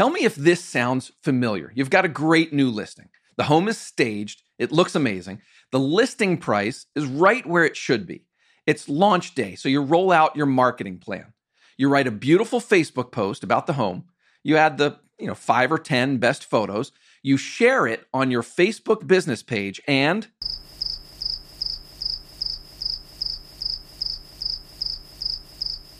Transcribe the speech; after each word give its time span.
Tell 0.00 0.08
me 0.08 0.24
if 0.24 0.34
this 0.34 0.64
sounds 0.64 1.12
familiar. 1.22 1.70
You've 1.74 1.90
got 1.90 2.06
a 2.06 2.08
great 2.08 2.54
new 2.54 2.70
listing. 2.70 3.10
The 3.36 3.42
home 3.42 3.68
is 3.68 3.76
staged, 3.76 4.40
it 4.58 4.72
looks 4.72 4.94
amazing. 4.94 5.42
The 5.72 5.78
listing 5.78 6.38
price 6.38 6.86
is 6.96 7.04
right 7.04 7.44
where 7.44 7.64
it 7.64 7.76
should 7.76 8.06
be. 8.06 8.24
It's 8.66 8.88
launch 8.88 9.34
day, 9.34 9.56
so 9.56 9.68
you 9.68 9.82
roll 9.82 10.10
out 10.10 10.36
your 10.36 10.46
marketing 10.46 11.00
plan. 11.00 11.34
You 11.76 11.90
write 11.90 12.06
a 12.06 12.10
beautiful 12.10 12.62
Facebook 12.62 13.12
post 13.12 13.44
about 13.44 13.66
the 13.66 13.74
home. 13.74 14.04
You 14.42 14.56
add 14.56 14.78
the, 14.78 14.96
you 15.18 15.26
know, 15.26 15.34
5 15.34 15.70
or 15.70 15.78
10 15.78 16.16
best 16.16 16.46
photos. 16.46 16.92
You 17.22 17.36
share 17.36 17.86
it 17.86 18.06
on 18.14 18.30
your 18.30 18.42
Facebook 18.42 19.06
business 19.06 19.42
page 19.42 19.82
and 19.86 20.28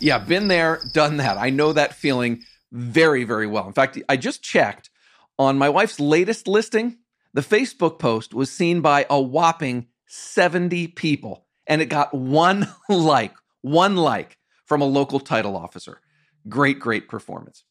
Yeah, 0.03 0.17
been 0.17 0.49
there, 0.49 0.81
done 0.95 1.19
that. 1.19 1.37
I 1.37 1.51
know 1.51 1.75
that 1.75 1.93
feeling 1.93 2.43
very, 2.73 3.25
very 3.25 3.47
well. 3.47 3.67
In 3.67 3.73
fact, 3.73 3.99
I 4.09 4.17
just 4.17 4.43
checked 4.43 4.91
on 5.39 5.59
my 5.59 5.69
wife's 5.69 6.01
latest 6.01 6.47
listing. 6.47 6.99
The 7.33 7.41
Facebook 7.41 7.99
post 7.99 8.35
was 8.35 8.51
seen 8.51 8.81
by 8.81 9.07
a 9.09 9.21
whopping 9.21 9.87
70 10.07 10.89
people, 10.89 11.47
and 11.67 11.81
it 11.81 11.87
got 11.87 12.15
one 12.15 12.69
like, 12.89 13.35
one 13.63 13.97
like 13.97 14.39
from 14.65 14.83
a 14.83 14.87
local 14.87 15.21
title 15.21 15.57
officer. 15.57 16.01
Great, 16.49 16.81
great 16.81 17.09
performance. 17.09 17.65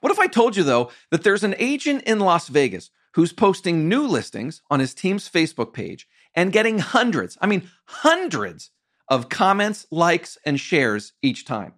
What 0.00 0.12
if 0.12 0.18
I 0.18 0.26
told 0.26 0.56
you, 0.56 0.62
though, 0.62 0.90
that 1.10 1.22
there's 1.22 1.44
an 1.44 1.54
agent 1.58 2.04
in 2.04 2.18
Las 2.18 2.48
Vegas 2.48 2.90
who's 3.14 3.32
posting 3.32 3.88
new 3.88 4.06
listings 4.06 4.60
on 4.70 4.80
his 4.80 4.94
team's 4.94 5.30
Facebook 5.30 5.72
page 5.72 6.06
and 6.34 6.52
getting 6.52 6.78
hundreds, 6.78 7.38
I 7.40 7.46
mean, 7.46 7.70
hundreds 7.86 8.70
of 9.08 9.28
comments, 9.28 9.86
likes, 9.90 10.36
and 10.44 10.60
shares 10.60 11.14
each 11.22 11.44
time. 11.46 11.74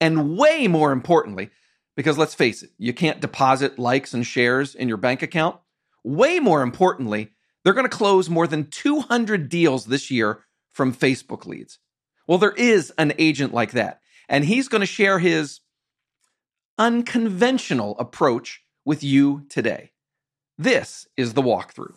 And 0.00 0.36
way 0.36 0.68
more 0.68 0.92
importantly, 0.92 1.50
because 1.96 2.18
let's 2.18 2.34
face 2.34 2.62
it, 2.62 2.70
you 2.78 2.92
can't 2.92 3.20
deposit 3.20 3.78
likes 3.78 4.14
and 4.14 4.26
shares 4.26 4.74
in 4.74 4.88
your 4.88 4.98
bank 4.98 5.22
account. 5.22 5.56
Way 6.04 6.38
more 6.38 6.62
importantly, 6.62 7.32
they're 7.64 7.72
going 7.72 7.88
to 7.88 7.96
close 7.96 8.30
more 8.30 8.46
than 8.46 8.68
200 8.70 9.48
deals 9.48 9.86
this 9.86 10.10
year 10.10 10.44
from 10.70 10.94
Facebook 10.94 11.46
leads. 11.46 11.78
Well, 12.28 12.38
there 12.38 12.52
is 12.52 12.92
an 12.98 13.12
agent 13.18 13.54
like 13.54 13.72
that, 13.72 14.00
and 14.28 14.44
he's 14.44 14.68
going 14.68 14.80
to 14.80 14.86
share 14.86 15.18
his 15.18 15.60
unconventional 16.78 17.98
approach 17.98 18.62
with 18.84 19.02
you 19.02 19.46
today. 19.48 19.90
This 20.58 21.06
is 21.16 21.34
the 21.34 21.42
walkthrough. 21.42 21.94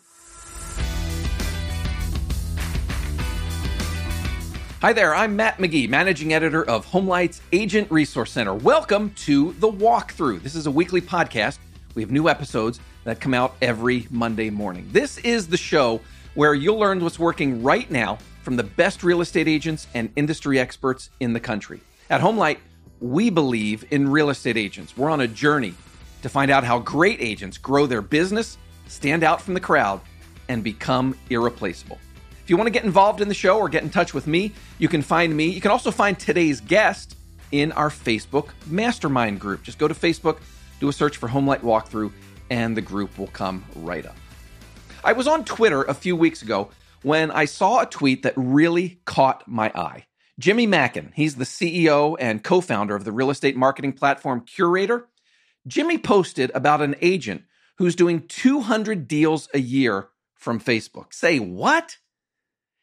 Hi 4.82 4.94
there, 4.94 5.14
I'm 5.14 5.36
Matt 5.36 5.58
McGee, 5.58 5.90
managing 5.90 6.32
editor 6.32 6.64
of 6.64 6.86
Homelight's 6.86 7.42
Agent 7.52 7.90
Resource 7.90 8.32
Center. 8.32 8.54
Welcome 8.54 9.10
to 9.26 9.52
The 9.52 9.70
Walkthrough. 9.70 10.42
This 10.42 10.54
is 10.54 10.66
a 10.66 10.70
weekly 10.70 11.02
podcast. 11.02 11.58
We 11.94 12.00
have 12.00 12.10
new 12.10 12.30
episodes 12.30 12.80
that 13.04 13.20
come 13.20 13.34
out 13.34 13.56
every 13.60 14.06
Monday 14.08 14.48
morning. 14.48 14.88
This 14.90 15.18
is 15.18 15.46
the 15.46 15.58
show 15.58 16.00
where 16.32 16.54
you'll 16.54 16.78
learn 16.78 17.04
what's 17.04 17.18
working 17.18 17.62
right 17.62 17.90
now 17.90 18.16
from 18.40 18.56
the 18.56 18.62
best 18.62 19.02
real 19.02 19.20
estate 19.20 19.48
agents 19.48 19.86
and 19.92 20.10
industry 20.16 20.58
experts 20.58 21.10
in 21.20 21.34
the 21.34 21.40
country. 21.40 21.82
At 22.08 22.22
Homelight, 22.22 22.56
we 23.00 23.28
believe 23.28 23.84
in 23.90 24.08
real 24.08 24.30
estate 24.30 24.56
agents. 24.56 24.96
We're 24.96 25.10
on 25.10 25.20
a 25.20 25.28
journey 25.28 25.74
to 26.22 26.30
find 26.30 26.50
out 26.50 26.64
how 26.64 26.78
great 26.78 27.20
agents 27.20 27.58
grow 27.58 27.84
their 27.84 28.00
business, 28.00 28.56
stand 28.86 29.24
out 29.24 29.42
from 29.42 29.52
the 29.52 29.60
crowd, 29.60 30.00
and 30.48 30.64
become 30.64 31.18
irreplaceable. 31.28 31.98
You 32.50 32.56
want 32.56 32.66
to 32.66 32.72
get 32.72 32.82
involved 32.82 33.20
in 33.20 33.28
the 33.28 33.34
show 33.34 33.58
or 33.58 33.68
get 33.68 33.84
in 33.84 33.90
touch 33.90 34.12
with 34.12 34.26
me, 34.26 34.50
you 34.80 34.88
can 34.88 35.02
find 35.02 35.36
me. 35.36 35.50
You 35.50 35.60
can 35.60 35.70
also 35.70 35.92
find 35.92 36.18
today's 36.18 36.60
guest 36.60 37.16
in 37.52 37.70
our 37.70 37.90
Facebook 37.90 38.48
mastermind 38.66 39.38
group. 39.38 39.62
Just 39.62 39.78
go 39.78 39.86
to 39.86 39.94
Facebook, 39.94 40.40
do 40.80 40.88
a 40.88 40.92
search 40.92 41.16
for 41.16 41.28
Homelight 41.28 41.60
Walkthrough, 41.60 42.10
and 42.50 42.76
the 42.76 42.80
group 42.80 43.16
will 43.18 43.28
come 43.28 43.64
right 43.76 44.04
up. 44.04 44.16
I 45.04 45.12
was 45.12 45.28
on 45.28 45.44
Twitter 45.44 45.84
a 45.84 45.94
few 45.94 46.16
weeks 46.16 46.42
ago 46.42 46.72
when 47.02 47.30
I 47.30 47.44
saw 47.44 47.82
a 47.82 47.86
tweet 47.86 48.24
that 48.24 48.34
really 48.36 49.00
caught 49.04 49.46
my 49.46 49.70
eye. 49.72 50.06
Jimmy 50.40 50.66
Mackin, 50.66 51.12
he's 51.14 51.36
the 51.36 51.44
CEO 51.44 52.16
and 52.18 52.42
co 52.42 52.60
founder 52.60 52.96
of 52.96 53.04
the 53.04 53.12
real 53.12 53.30
estate 53.30 53.56
marketing 53.56 53.92
platform 53.92 54.40
Curaytor. 54.44 55.04
Jimmy 55.68 55.98
posted 55.98 56.50
about 56.52 56.82
an 56.82 56.96
agent 57.00 57.44
who's 57.78 57.94
doing 57.94 58.26
200 58.26 59.06
deals 59.06 59.48
a 59.54 59.60
year 59.60 60.08
from 60.34 60.58
Facebook. 60.58 61.14
Say 61.14 61.38
what? 61.38 61.98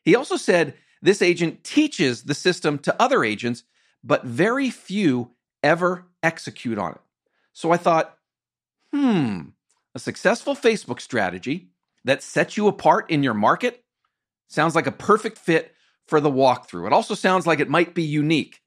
He 0.07 0.16
also 0.16 0.38
said 0.38 0.75
this 1.01 1.22
agent 1.22 1.66
teaches 1.66 2.23
the 2.23 2.34
system 2.34 2.79
to 2.79 2.95
other 2.97 3.25
agents, 3.25 3.66
but 4.01 4.23
very 4.23 4.69
few 4.69 5.31
ever 5.62 6.06
execute 6.23 6.78
on 6.78 6.94
it. 6.94 7.01
So 7.51 7.73
I 7.73 7.78
thought, 7.78 8.18
hmm, 8.94 9.50
a 9.94 10.00
successful 10.00 10.56
Facebook 10.56 11.01
strategy 11.01 11.72
that 12.06 12.23
sets 12.23 12.56
you 12.56 12.69
apart 12.69 13.12
in 13.12 13.22
your 13.22 13.34
market 13.34 13.84
sounds 14.47 14.75
like 14.75 14.88
a 14.88 14.94
perfect 14.94 15.38
fit 15.38 15.75
for 16.07 16.22
the 16.22 16.31
walkthrough. 16.31 16.88
It 16.88 16.94
also 16.94 17.13
sounds 17.13 17.45
like 17.45 17.59
it 17.59 17.68
might 17.68 17.94
be 17.94 18.03
unique. 18.03 18.62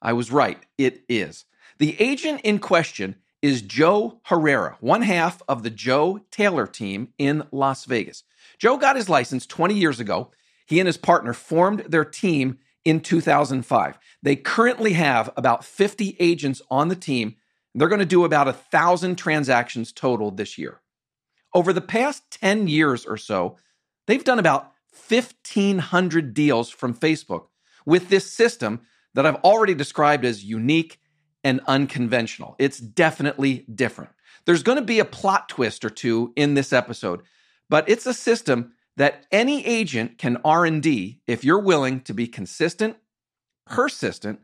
I 0.00 0.12
was 0.12 0.30
right, 0.30 0.64
it 0.78 1.02
is. 1.08 1.44
The 1.78 2.00
agent 2.00 2.42
in 2.44 2.60
question 2.60 3.16
is 3.42 3.62
Joe 3.62 4.20
Herrera, 4.26 4.76
one 4.78 5.02
half 5.02 5.42
of 5.48 5.64
the 5.64 5.70
Joe 5.70 6.20
Taylor 6.30 6.68
team 6.68 7.08
in 7.18 7.42
Las 7.50 7.84
Vegas. 7.84 8.22
Joe 8.60 8.76
got 8.76 8.94
his 8.94 9.08
license 9.08 9.44
20 9.44 9.74
years 9.74 9.98
ago 9.98 10.30
he 10.66 10.80
and 10.80 10.86
his 10.86 10.96
partner 10.96 11.32
formed 11.32 11.80
their 11.80 12.04
team 12.04 12.58
in 12.84 13.00
2005. 13.00 13.98
They 14.22 14.36
currently 14.36 14.92
have 14.94 15.30
about 15.36 15.64
50 15.64 16.16
agents 16.20 16.60
on 16.70 16.88
the 16.88 16.96
team. 16.96 17.36
They're 17.74 17.88
going 17.88 17.98
to 17.98 18.06
do 18.06 18.24
about 18.24 18.48
a 18.48 18.52
thousand 18.52 19.16
transactions 19.16 19.92
total 19.92 20.30
this 20.30 20.58
year. 20.58 20.80
Over 21.54 21.72
the 21.72 21.80
past 21.80 22.22
10 22.30 22.68
years 22.68 23.06
or 23.06 23.16
so, 23.16 23.56
they've 24.06 24.24
done 24.24 24.38
about 24.38 24.72
1,500 25.08 26.34
deals 26.34 26.70
from 26.70 26.94
Facebook 26.94 27.46
with 27.86 28.08
this 28.08 28.30
system 28.30 28.80
that 29.14 29.26
I've 29.26 29.36
already 29.36 29.74
described 29.74 30.24
as 30.24 30.44
unique 30.44 31.00
and 31.42 31.60
unconventional. 31.66 32.56
It's 32.58 32.78
definitely 32.78 33.66
different. 33.72 34.10
There's 34.46 34.62
going 34.62 34.78
to 34.78 34.84
be 34.84 34.98
a 34.98 35.04
plot 35.04 35.48
twist 35.48 35.84
or 35.84 35.90
two 35.90 36.32
in 36.36 36.54
this 36.54 36.72
episode, 36.72 37.22
but 37.68 37.88
it's 37.88 38.06
a 38.06 38.14
system 38.14 38.73
that 38.96 39.26
any 39.32 39.64
agent 39.66 40.18
can 40.18 40.38
R&D 40.44 41.20
if 41.26 41.44
you're 41.44 41.58
willing 41.58 42.00
to 42.02 42.14
be 42.14 42.26
consistent, 42.26 42.96
persistent, 43.66 44.40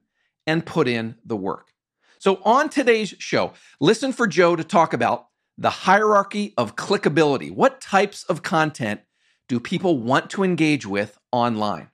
and 0.47 0.67
put 0.67 0.89
in 0.89 1.17
the 1.25 1.37
work. 1.37 1.73
So 2.19 2.41
on 2.45 2.69
today's 2.69 3.15
show, 3.19 3.53
listen 3.81 4.13
for 4.13 4.27
Joe 4.27 4.57
to 4.57 4.65
talk 4.65 4.93
about 4.93 5.29
the 5.57 5.71
hierarchy 5.71 6.55
of 6.57 6.77
clickability. 6.77 7.51
What 7.51 7.81
types 7.81 8.25
of 8.25 8.43
content 8.43 9.01
do 9.49 9.61
people 9.61 9.99
want 9.99 10.31
to 10.31 10.43
engage 10.43 10.87
with 10.87 11.19
online? 11.33 11.91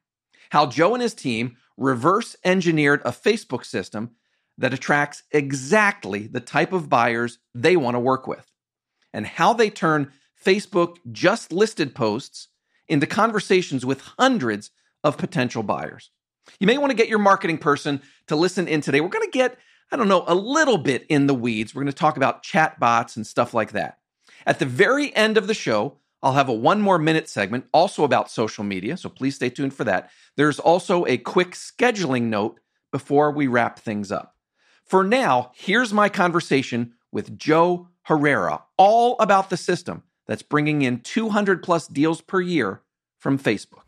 How 0.51 0.67
Joe 0.67 0.95
and 0.95 1.03
his 1.03 1.15
team 1.15 1.57
reverse 1.77 2.37
engineered 2.45 3.03
a 3.05 3.11
Facebook 3.11 3.65
system 3.65 4.13
that 4.59 4.73
attracts 4.73 5.23
exactly 5.31 6.27
the 6.27 6.41
type 6.41 6.73
of 6.73 6.89
buyers 6.89 7.39
they 7.55 7.77
want 7.77 7.95
to 7.95 8.01
work 8.01 8.27
with, 8.27 8.51
and 9.13 9.27
how 9.27 9.53
they 9.53 9.69
turn 9.69 10.13
Facebook 10.45 10.97
just 11.13 11.53
listed 11.53 11.95
posts 11.95 12.49
into 12.89 13.07
conversations 13.07 13.85
with 13.85 14.01
hundreds 14.19 14.71
of 15.03 15.19
potential 15.19 15.63
buyers. 15.63 16.11
You 16.61 16.67
may 16.67 16.79
want 16.79 16.91
to 16.91 16.97
get 16.97 17.09
your 17.09 17.19
marketing 17.19 17.59
person 17.59 18.01
to 18.29 18.37
listen 18.37 18.69
in 18.69 18.81
today. 18.81 19.01
We're 19.01 19.09
going 19.09 19.31
to 19.31 19.39
get, 19.39 19.59
I 19.91 19.97
don't 19.97 20.09
know, 20.09 20.25
a 20.27 20.35
little 20.35 20.79
bit 20.79 21.05
in 21.09 21.27
the 21.27 21.35
weeds. 21.35 21.75
We're 21.75 21.83
going 21.83 21.93
to 21.93 21.99
talk 21.99 22.17
about 22.17 22.43
chat 22.43 22.79
bots 22.79 23.17
and 23.17 23.27
stuff 23.27 23.55
like 23.55 23.73
that. 23.73 23.99
At 24.47 24.59
the 24.59 24.67
very 24.67 25.15
end 25.17 25.37
of 25.37 25.47
the 25.47 25.55
show, 25.55 25.99
I'll 26.23 26.33
have 26.33 26.49
a 26.49 26.55
one 26.55 26.81
more 26.81 26.99
minute 26.99 27.29
segment 27.29 27.67
also 27.73 28.05
about 28.05 28.31
social 28.31 28.65
media, 28.65 28.97
so 28.97 29.09
please 29.09 29.37
stay 29.37 29.51
tuned 29.51 29.75
for 29.75 29.85
that. 29.85 30.11
There's 30.37 30.59
also 30.59 31.05
a 31.07 31.19
quick 31.19 31.53
scheduling 31.53 32.25
note 32.25 32.61
before 32.91 33.31
we 33.31 33.47
wrap 33.47 33.79
things 33.79 34.11
up. 34.11 34.35
For 34.85 35.05
now, 35.05 35.51
here's 35.55 35.93
my 35.93 36.09
conversation 36.09 36.95
with 37.13 37.37
Joe 37.37 37.89
Herrera, 38.03 38.63
all 38.77 39.17
about 39.19 39.51
the 39.51 39.57
system 39.57 40.05
that's 40.27 40.43
bringing 40.43 40.83
in 40.83 41.01
200 41.01 41.63
plus 41.63 41.87
deals 41.87 42.21
per 42.21 42.41
year 42.41 42.83
from 43.19 43.39
Facebook. 43.39 43.83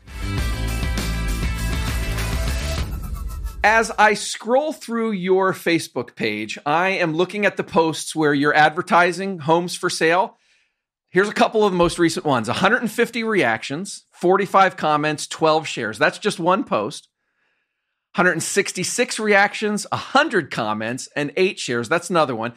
As 3.64 3.90
I 3.98 4.14
scroll 4.14 4.72
through 4.72 5.10
your 5.12 5.52
Facebook 5.52 6.14
page, 6.14 6.58
I 6.64 6.90
am 6.90 7.14
looking 7.14 7.44
at 7.44 7.56
the 7.56 7.64
posts 7.64 8.14
where 8.14 8.32
you're 8.32 8.54
advertising 8.54 9.40
homes 9.40 9.74
for 9.74 9.90
sale. 9.90 10.36
Here's 11.10 11.28
a 11.28 11.34
couple 11.34 11.64
of 11.64 11.72
the 11.72 11.78
most 11.78 11.98
recent 11.98 12.24
ones 12.24 12.48
150 12.48 13.24
reactions, 13.24 14.06
45 14.12 14.76
comments, 14.76 15.26
12 15.26 15.66
shares. 15.66 15.98
That's 15.98 16.18
just 16.18 16.38
one 16.38 16.64
post. 16.64 17.08
166 18.14 19.20
reactions, 19.20 19.86
100 19.92 20.50
comments, 20.50 21.08
and 21.14 21.32
8 21.36 21.58
shares. 21.58 21.88
That's 21.88 22.10
another 22.10 22.34
one. 22.34 22.54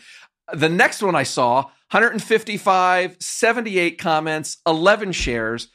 The 0.53 0.69
next 0.69 1.01
one 1.01 1.15
I 1.15 1.23
saw 1.23 1.63
155, 1.91 3.17
78 3.19 3.97
comments, 3.97 4.57
11 4.65 5.11
shares. 5.11 5.67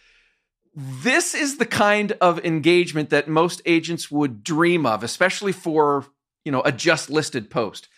This 0.75 1.34
is 1.34 1.58
the 1.58 1.67
kind 1.67 2.12
of 2.20 2.44
engagement 2.44 3.11
that 3.11 3.28
most 3.28 3.62
agents 3.67 4.11
would 4.11 4.43
dream 4.43 4.87
of, 4.87 5.02
especially 5.02 5.52
for, 5.52 6.06
you 6.44 6.52
know, 6.52 6.62
a 6.62 6.73
just 6.73 7.11
listed 7.11 7.50
post. 7.50 7.88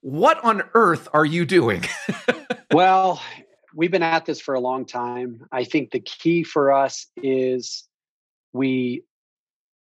What 0.00 0.42
on 0.44 0.62
earth 0.74 1.08
are 1.12 1.24
you 1.24 1.44
doing? 1.44 1.84
well, 2.72 3.20
we've 3.74 3.90
been 3.90 4.02
at 4.02 4.24
this 4.24 4.40
for 4.40 4.54
a 4.54 4.60
long 4.60 4.84
time. 4.84 5.46
I 5.50 5.64
think 5.64 5.90
the 5.90 6.00
key 6.00 6.44
for 6.44 6.72
us 6.72 7.06
is 7.16 7.84
we 8.52 9.02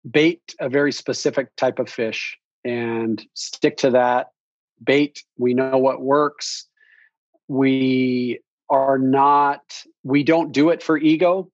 bait 0.09 0.55
a 0.59 0.69
very 0.69 0.91
specific 0.91 1.55
type 1.55 1.79
of 1.79 1.89
fish 1.89 2.37
and 2.63 3.25
stick 3.33 3.77
to 3.77 3.91
that 3.91 4.27
bait. 4.83 5.23
We 5.37 5.53
know 5.53 5.77
what 5.77 6.01
works. 6.01 6.65
We 7.47 8.39
are 8.69 8.97
not, 8.97 9.61
we 10.03 10.23
don't 10.23 10.51
do 10.51 10.69
it 10.69 10.83
for 10.83 10.97
ego. 10.97 11.49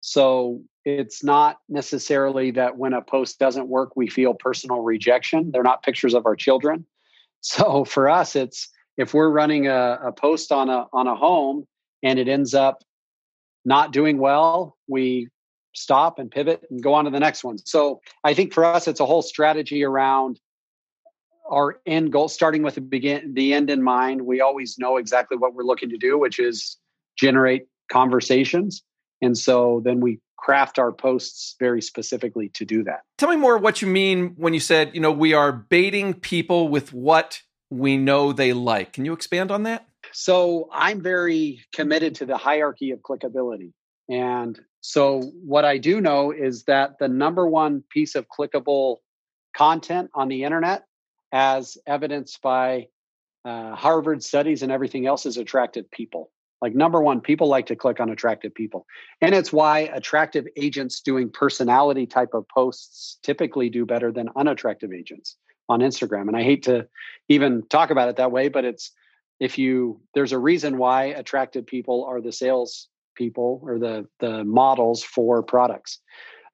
So 0.00 0.62
it's 0.84 1.22
not 1.22 1.58
necessarily 1.68 2.50
that 2.52 2.76
when 2.76 2.94
a 2.94 3.02
post 3.02 3.38
doesn't 3.38 3.68
work, 3.68 3.96
we 3.96 4.08
feel 4.08 4.34
personal 4.34 4.80
rejection. 4.80 5.50
They're 5.52 5.62
not 5.62 5.82
pictures 5.82 6.14
of 6.14 6.26
our 6.26 6.36
children. 6.36 6.86
So 7.42 7.86
for 7.86 8.06
us, 8.10 8.36
it's 8.36 8.68
if 8.98 9.14
we're 9.14 9.30
running 9.30 9.66
a, 9.66 9.98
a 10.08 10.12
post 10.12 10.52
on 10.52 10.68
a 10.68 10.84
on 10.92 11.06
a 11.06 11.16
home 11.16 11.66
and 12.02 12.18
it 12.18 12.28
ends 12.28 12.52
up 12.52 12.84
not 13.64 13.94
doing 13.94 14.18
well, 14.18 14.76
we 14.88 15.28
stop 15.74 16.18
and 16.18 16.30
pivot 16.30 16.62
and 16.70 16.82
go 16.82 16.92
on 16.92 17.06
to 17.06 17.10
the 17.10 17.18
next 17.18 17.42
one. 17.42 17.56
So 17.56 18.02
I 18.24 18.34
think 18.34 18.52
for 18.52 18.62
us, 18.62 18.88
it's 18.88 19.00
a 19.00 19.06
whole 19.06 19.22
strategy 19.22 19.84
around 19.84 20.38
our 21.50 21.80
end 21.86 22.12
goal, 22.12 22.28
starting 22.28 22.62
with 22.62 22.76
the 22.76 22.80
begin 22.80 23.34
the 23.34 23.52
end 23.52 23.70
in 23.70 23.82
mind. 23.82 24.22
We 24.22 24.40
always 24.40 24.78
know 24.78 24.96
exactly 24.96 25.36
what 25.36 25.54
we're 25.54 25.64
looking 25.64 25.90
to 25.90 25.98
do, 25.98 26.18
which 26.18 26.38
is 26.38 26.76
generate 27.18 27.66
conversations. 27.90 28.82
And 29.20 29.36
so 29.36 29.82
then 29.84 30.00
we 30.00 30.20
craft 30.38 30.78
our 30.78 30.92
posts 30.92 31.56
very 31.58 31.82
specifically 31.82 32.48
to 32.54 32.64
do 32.64 32.82
that. 32.84 33.00
Tell 33.18 33.28
me 33.28 33.36
more 33.36 33.58
what 33.58 33.82
you 33.82 33.88
mean 33.88 34.34
when 34.36 34.54
you 34.54 34.60
said, 34.60 34.92
you 34.94 35.00
know, 35.00 35.12
we 35.12 35.34
are 35.34 35.52
baiting 35.52 36.14
people 36.14 36.68
with 36.68 36.92
what 36.94 37.42
we 37.68 37.96
know 37.98 38.32
they 38.32 38.52
like. 38.52 38.94
Can 38.94 39.04
you 39.04 39.12
expand 39.12 39.50
on 39.50 39.64
that? 39.64 39.86
So 40.12 40.68
I'm 40.72 41.02
very 41.02 41.60
committed 41.74 42.14
to 42.16 42.26
the 42.26 42.36
hierarchy 42.36 42.90
of 42.90 43.00
clickability. 43.00 43.72
And 44.08 44.58
so 44.80 45.20
what 45.44 45.64
I 45.64 45.78
do 45.78 46.00
know 46.00 46.32
is 46.32 46.64
that 46.64 46.98
the 46.98 47.06
number 47.06 47.46
one 47.46 47.84
piece 47.90 48.14
of 48.14 48.26
clickable 48.26 48.96
content 49.54 50.10
on 50.14 50.28
the 50.28 50.44
internet, 50.44 50.84
as 51.32 51.78
evidenced 51.86 52.42
by 52.42 52.88
uh, 53.44 53.74
Harvard 53.74 54.22
studies 54.22 54.62
and 54.62 54.70
everything 54.70 55.06
else, 55.06 55.26
is 55.26 55.36
attractive 55.36 55.90
people. 55.90 56.30
Like 56.60 56.74
number 56.74 57.00
one, 57.00 57.20
people 57.20 57.48
like 57.48 57.66
to 57.66 57.76
click 57.76 58.00
on 58.00 58.10
attractive 58.10 58.54
people. 58.54 58.86
And 59.22 59.34
it's 59.34 59.52
why 59.52 59.80
attractive 59.80 60.46
agents 60.56 61.00
doing 61.00 61.30
personality 61.30 62.06
type 62.06 62.34
of 62.34 62.46
posts 62.48 63.18
typically 63.22 63.70
do 63.70 63.86
better 63.86 64.12
than 64.12 64.28
unattractive 64.36 64.92
agents 64.92 65.36
on 65.70 65.80
Instagram. 65.80 66.28
And 66.28 66.36
I 66.36 66.42
hate 66.42 66.64
to 66.64 66.86
even 67.28 67.66
talk 67.68 67.90
about 67.90 68.08
it 68.08 68.16
that 68.16 68.32
way, 68.32 68.48
but 68.48 68.64
it's 68.64 68.90
if 69.38 69.56
you 69.56 70.00
there's 70.12 70.32
a 70.32 70.38
reason 70.38 70.76
why 70.76 71.04
attractive 71.04 71.66
people 71.66 72.04
are 72.04 72.20
the 72.20 72.32
sales 72.32 72.88
people 73.14 73.60
or 73.64 73.78
the 73.78 74.06
the 74.18 74.44
models 74.44 75.02
for 75.02 75.42
products. 75.42 76.00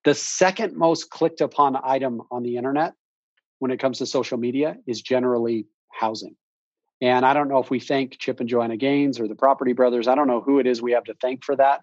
The 0.04 0.14
second 0.14 0.76
most 0.76 1.10
clicked 1.10 1.40
upon 1.40 1.76
item 1.82 2.22
on 2.30 2.44
the 2.44 2.56
internet 2.56 2.94
when 3.58 3.70
it 3.70 3.80
comes 3.80 3.98
to 3.98 4.06
social 4.06 4.38
media 4.38 4.76
is 4.86 5.00
generally 5.00 5.66
housing. 5.92 6.36
And 7.00 7.26
I 7.26 7.34
don't 7.34 7.48
know 7.48 7.58
if 7.58 7.70
we 7.70 7.80
thank 7.80 8.18
Chip 8.18 8.40
and 8.40 8.48
Joanna 8.48 8.76
Gaines 8.76 9.20
or 9.20 9.28
the 9.28 9.34
Property 9.34 9.72
Brothers. 9.72 10.08
I 10.08 10.14
don't 10.14 10.28
know 10.28 10.40
who 10.40 10.58
it 10.58 10.66
is 10.66 10.80
we 10.80 10.92
have 10.92 11.04
to 11.04 11.14
thank 11.20 11.44
for 11.44 11.56
that. 11.56 11.82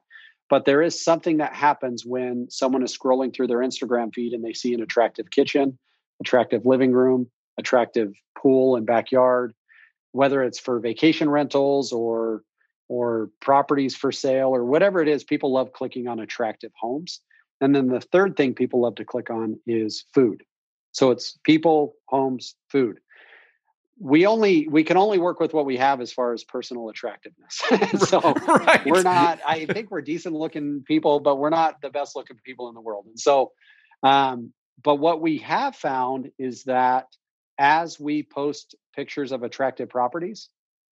But 0.50 0.66
there 0.66 0.82
is 0.82 1.04
something 1.04 1.38
that 1.38 1.56
happens 1.56 2.06
when 2.06 2.48
someone 2.50 2.84
is 2.84 2.96
scrolling 2.98 3.34
through 3.34 3.48
their 3.48 3.60
Instagram 3.60 4.14
feed 4.14 4.34
and 4.34 4.44
they 4.44 4.54
see 4.54 4.74
an 4.74 4.82
attractive 4.82 5.30
kitchen, 5.30 5.78
attractive 6.20 6.66
living 6.66 6.92
room, 6.92 7.30
attractive 7.58 8.14
pool 8.38 8.76
and 8.76 8.86
backyard, 8.86 9.54
whether 10.12 10.44
it's 10.44 10.60
for 10.60 10.80
vacation 10.80 11.30
rentals 11.30 11.92
or 11.92 12.44
or 12.90 13.30
properties 13.40 13.96
for 13.96 14.12
sale 14.12 14.50
or 14.50 14.66
whatever 14.66 15.02
it 15.02 15.08
is, 15.08 15.24
people 15.24 15.52
love 15.52 15.72
clicking 15.74 16.08
on 16.08 16.20
attractive 16.20 16.72
homes. 16.80 17.22
And 17.62 17.74
then 17.74 17.88
the 17.88 18.02
third 18.02 18.36
thing 18.36 18.54
people 18.54 18.82
love 18.82 18.96
to 18.96 19.06
click 19.06 19.30
on 19.30 19.58
is 19.66 20.04
food. 20.14 20.44
So 20.94 21.12
it's 21.12 21.38
people, 21.44 21.96
homes, 22.08 22.56
food. 22.70 23.00
We 24.00 24.26
only 24.26 24.68
we 24.68 24.84
can 24.84 24.98
only 24.98 25.18
work 25.18 25.40
with 25.40 25.54
what 25.54 25.66
we 25.66 25.78
have 25.78 26.02
as 26.02 26.14
far 26.14 26.34
as 26.34 26.44
personal 26.44 26.90
attractiveness. 26.90 27.62
So 28.08 28.20
right. 28.48 28.86
we're 28.86 29.04
not 29.04 29.40
i 29.46 29.66
think 29.66 29.92
we're 29.92 30.02
decent 30.02 30.36
looking 30.36 30.84
people 30.86 31.20
but 31.20 31.38
we're 31.38 31.50
not 31.50 31.82
the 31.82 31.90
best 31.90 32.16
looking 32.16 32.38
people 32.44 32.70
in 32.70 32.76
the 32.76 32.82
world. 32.82 33.06
And 33.08 33.20
so 33.20 33.52
um, 34.02 34.54
but 34.84 34.96
what 34.96 35.22
we 35.22 35.38
have 35.40 35.76
found 35.76 36.32
is 36.38 36.64
that 36.64 37.08
as 37.58 38.00
we 38.00 38.24
post 38.24 38.76
pictures 38.96 39.32
of 39.32 39.44
attractive 39.44 39.90
properties 39.90 40.50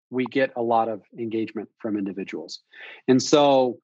we 0.09 0.25
get 0.25 0.51
a 0.55 0.61
lot 0.61 0.89
of 0.89 1.01
engagement 1.17 1.69
from 1.79 1.97
individuals. 1.97 2.59
And 3.07 3.21
so 3.21 3.79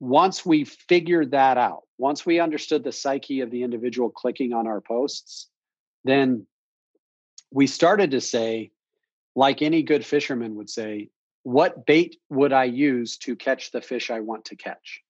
once 0.00 0.44
we 0.44 0.64
figured 0.64 1.30
that 1.32 1.56
out 1.58 1.82
once 1.98 2.26
we 2.26 2.40
understood 2.40 2.82
the 2.84 2.92
psyche 2.92 3.40
of 3.40 3.50
the 3.50 3.62
individual 3.62 4.10
clicking 4.10 4.52
on 4.52 4.66
our 4.66 4.80
posts 4.80 5.48
then 6.04 6.46
we 7.50 7.66
started 7.66 8.12
to 8.12 8.20
say, 8.20 8.70
like 9.34 9.62
any 9.62 9.82
good 9.82 10.04
fisherman 10.04 10.56
would 10.56 10.70
say, 10.70 11.10
what 11.42 11.86
bait 11.86 12.16
would 12.30 12.52
I 12.52 12.64
use 12.64 13.18
to 13.18 13.36
catch 13.36 13.70
the 13.70 13.80
fish 13.80 14.10
I 14.10 14.20
want 14.20 14.46
to 14.46 14.56
catch? 14.56 15.02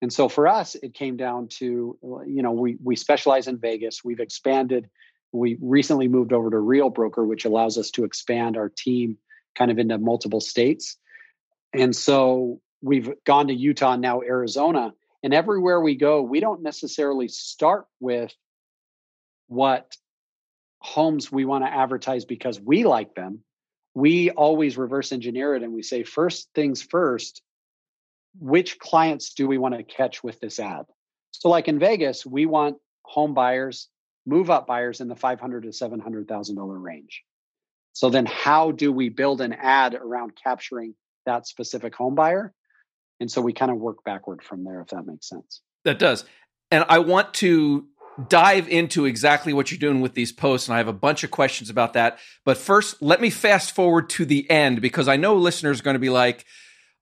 And 0.00 0.12
so 0.12 0.28
for 0.28 0.48
us, 0.48 0.74
it 0.74 0.94
came 0.94 1.16
down 1.16 1.46
to, 1.58 1.96
uh, 2.04 2.22
you 2.22 2.42
know, 2.42 2.50
we 2.50 2.76
we 2.82 2.96
specialize 2.96 3.46
in 3.46 3.58
Vegas. 3.58 4.04
We've 4.04 4.20
expanded. 4.20 4.90
We 5.30 5.56
recently 5.60 6.08
moved 6.08 6.32
over 6.32 6.50
to 6.50 6.58
Real 6.58 6.90
Broker, 6.90 7.24
which 7.24 7.44
allows 7.44 7.78
us 7.78 7.90
to 7.92 8.04
expand 8.04 8.56
our 8.56 8.68
team 8.68 9.16
kind 9.54 9.70
of 9.70 9.78
into 9.78 9.96
multiple 9.98 10.40
states. 10.40 10.96
And 11.72 11.94
so 11.94 12.60
we've 12.82 13.12
gone 13.24 13.46
to 13.48 13.54
Utah, 13.54 13.96
now 13.96 14.20
Arizona. 14.22 14.92
And 15.22 15.32
everywhere 15.32 15.80
we 15.80 15.94
go, 15.94 16.20
we 16.20 16.40
don't 16.40 16.62
necessarily 16.62 17.28
start 17.28 17.86
with 18.00 18.34
what 19.46 19.96
homes 20.82 21.30
we 21.30 21.44
want 21.44 21.64
to 21.64 21.72
advertise 21.72 22.24
because 22.24 22.60
we 22.60 22.84
like 22.84 23.14
them, 23.14 23.40
we 23.94 24.30
always 24.30 24.76
reverse 24.76 25.12
engineer 25.12 25.54
it 25.54 25.62
and 25.62 25.72
we 25.72 25.82
say, 25.82 26.02
first 26.02 26.48
things 26.54 26.82
first, 26.82 27.42
which 28.38 28.78
clients 28.78 29.34
do 29.34 29.46
we 29.46 29.58
want 29.58 29.76
to 29.76 29.82
catch 29.82 30.24
with 30.24 30.40
this 30.40 30.58
ad? 30.58 30.86
So, 31.30 31.48
like 31.48 31.68
in 31.68 31.78
Vegas, 31.78 32.26
we 32.26 32.46
want 32.46 32.76
home 33.04 33.34
buyers, 33.34 33.88
move 34.26 34.50
up 34.50 34.66
buyers 34.66 35.00
in 35.00 35.08
the 35.08 35.16
five 35.16 35.40
hundred 35.40 35.64
to 35.64 35.72
seven 35.72 36.00
hundred 36.00 36.28
thousand 36.28 36.56
dollar 36.56 36.78
range. 36.78 37.22
So 37.92 38.10
then, 38.10 38.26
how 38.26 38.72
do 38.72 38.92
we 38.92 39.08
build 39.08 39.40
an 39.40 39.52
ad 39.52 39.94
around 39.94 40.32
capturing 40.42 40.94
that 41.26 41.46
specific 41.46 41.94
home 41.94 42.14
buyer? 42.14 42.52
And 43.20 43.30
so 43.30 43.40
we 43.40 43.52
kind 43.52 43.70
of 43.70 43.76
work 43.76 44.02
backward 44.04 44.42
from 44.42 44.64
there, 44.64 44.80
if 44.80 44.88
that 44.88 45.06
makes 45.06 45.28
sense. 45.28 45.60
That 45.84 45.98
does. 45.98 46.24
And 46.70 46.84
I 46.88 47.00
want 47.00 47.34
to 47.34 47.86
dive 48.28 48.68
into 48.68 49.04
exactly 49.04 49.52
what 49.52 49.70
you're 49.70 49.78
doing 49.78 50.00
with 50.00 50.14
these 50.14 50.32
posts, 50.32 50.68
and 50.68 50.74
I 50.74 50.78
have 50.78 50.88
a 50.88 50.92
bunch 50.92 51.24
of 51.24 51.30
questions 51.30 51.70
about 51.70 51.94
that. 51.94 52.18
But 52.44 52.58
first, 52.58 53.00
let 53.02 53.20
me 53.20 53.30
fast 53.30 53.74
forward 53.74 54.10
to 54.10 54.24
the 54.24 54.48
end 54.50 54.80
because 54.80 55.08
I 55.08 55.16
know 55.16 55.36
listeners 55.36 55.80
are 55.80 55.82
going 55.82 55.94
to 55.94 56.00
be 56.00 56.10
like, 56.10 56.44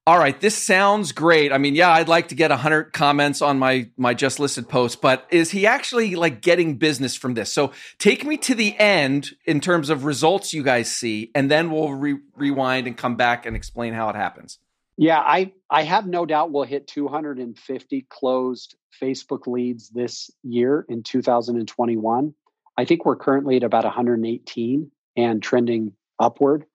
all 0.06 0.18
right, 0.18 0.40
this 0.40 0.56
sounds 0.56 1.12
great. 1.12 1.52
I 1.52 1.58
mean, 1.58 1.74
yeah, 1.74 1.90
I'd 1.90 2.08
like 2.08 2.28
to 2.28 2.34
get 2.34 2.50
100 2.50 2.92
comments 2.92 3.42
on 3.42 3.58
my 3.58 3.90
my 3.96 4.14
just 4.14 4.40
listed 4.40 4.68
post, 4.68 5.00
but 5.00 5.26
is 5.30 5.50
he 5.50 5.66
actually 5.66 6.14
like 6.16 6.40
getting 6.40 6.76
business 6.76 7.14
from 7.14 7.34
this? 7.34 7.52
So, 7.52 7.72
take 7.98 8.24
me 8.24 8.36
to 8.38 8.54
the 8.54 8.76
end 8.78 9.32
in 9.44 9.60
terms 9.60 9.90
of 9.90 10.04
results 10.04 10.54
you 10.54 10.62
guys 10.62 10.90
see 10.90 11.30
and 11.34 11.50
then 11.50 11.70
we'll 11.70 11.92
re- 11.92 12.18
rewind 12.34 12.86
and 12.86 12.96
come 12.96 13.16
back 13.16 13.46
and 13.46 13.54
explain 13.54 13.92
how 13.92 14.08
it 14.08 14.16
happens. 14.16 14.58
Yeah, 15.00 15.18
I 15.18 15.52
I 15.70 15.84
have 15.84 16.06
no 16.06 16.26
doubt 16.26 16.52
we'll 16.52 16.64
hit 16.64 16.86
250 16.86 18.06
closed 18.10 18.76
Facebook 19.02 19.46
leads 19.46 19.88
this 19.88 20.30
year 20.42 20.84
in 20.90 21.02
2021. 21.02 22.34
I 22.76 22.84
think 22.84 23.06
we're 23.06 23.16
currently 23.16 23.56
at 23.56 23.62
about 23.62 23.84
118 23.84 24.90
and 25.16 25.42
trending 25.42 25.94
upward. 26.18 26.66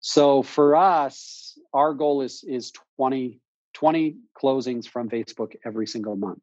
So 0.00 0.42
for 0.42 0.74
us, 0.74 1.58
our 1.74 1.92
goal 1.92 2.22
is 2.22 2.42
is 2.48 2.72
20 2.96 3.42
20 3.74 4.16
closings 4.42 4.88
from 4.88 5.10
Facebook 5.10 5.52
every 5.62 5.86
single 5.86 6.16
month. 6.16 6.40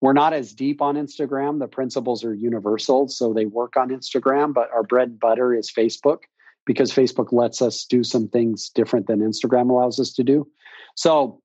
We're 0.00 0.14
not 0.14 0.32
as 0.32 0.52
deep 0.52 0.82
on 0.82 0.96
Instagram. 0.96 1.60
The 1.60 1.68
principles 1.68 2.24
are 2.24 2.34
universal, 2.34 3.06
so 3.06 3.32
they 3.32 3.46
work 3.46 3.76
on 3.76 3.90
Instagram, 3.90 4.52
but 4.52 4.68
our 4.72 4.82
bread 4.82 5.10
and 5.10 5.20
butter 5.20 5.54
is 5.54 5.70
Facebook 5.70 6.22
because 6.66 6.92
Facebook 6.92 7.32
lets 7.32 7.62
us 7.62 7.84
do 7.84 8.04
some 8.04 8.28
things 8.28 8.70
different 8.70 9.06
than 9.06 9.20
Instagram 9.20 9.70
allows 9.70 9.98
us 9.98 10.12
to 10.14 10.24
do. 10.24 10.46
So 10.94 11.40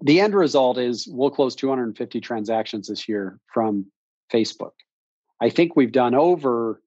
the 0.00 0.20
end 0.20 0.34
result 0.34 0.78
is 0.78 1.06
we'll 1.10 1.30
close 1.30 1.54
250 1.54 2.20
transactions 2.20 2.88
this 2.88 3.08
year 3.08 3.38
from 3.52 3.86
Facebook. 4.32 4.72
I 5.40 5.50
think 5.50 5.76
we've 5.76 5.92
done 5.92 6.14
over 6.14 6.82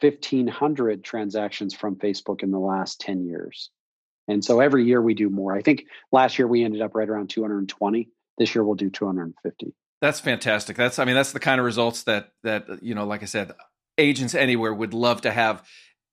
1500 0.00 1.04
transactions 1.04 1.74
from 1.74 1.96
Facebook 1.96 2.42
in 2.42 2.50
the 2.50 2.58
last 2.58 3.00
10 3.00 3.24
years. 3.24 3.70
And 4.28 4.44
so 4.44 4.60
every 4.60 4.84
year 4.84 5.02
we 5.02 5.14
do 5.14 5.28
more. 5.28 5.54
I 5.54 5.62
think 5.62 5.84
last 6.12 6.38
year 6.38 6.46
we 6.46 6.64
ended 6.64 6.82
up 6.82 6.94
right 6.94 7.08
around 7.08 7.30
220. 7.30 8.08
This 8.38 8.54
year 8.54 8.64
we'll 8.64 8.76
do 8.76 8.90
250. 8.90 9.74
That's 10.00 10.20
fantastic. 10.20 10.76
That's 10.76 10.98
I 10.98 11.04
mean 11.04 11.14
that's 11.14 11.32
the 11.32 11.40
kind 11.40 11.60
of 11.60 11.66
results 11.66 12.04
that 12.04 12.30
that 12.42 12.82
you 12.82 12.94
know 12.94 13.06
like 13.06 13.22
I 13.22 13.26
said 13.26 13.52
agents 13.98 14.34
anywhere 14.34 14.72
would 14.72 14.94
love 14.94 15.22
to 15.22 15.30
have 15.30 15.62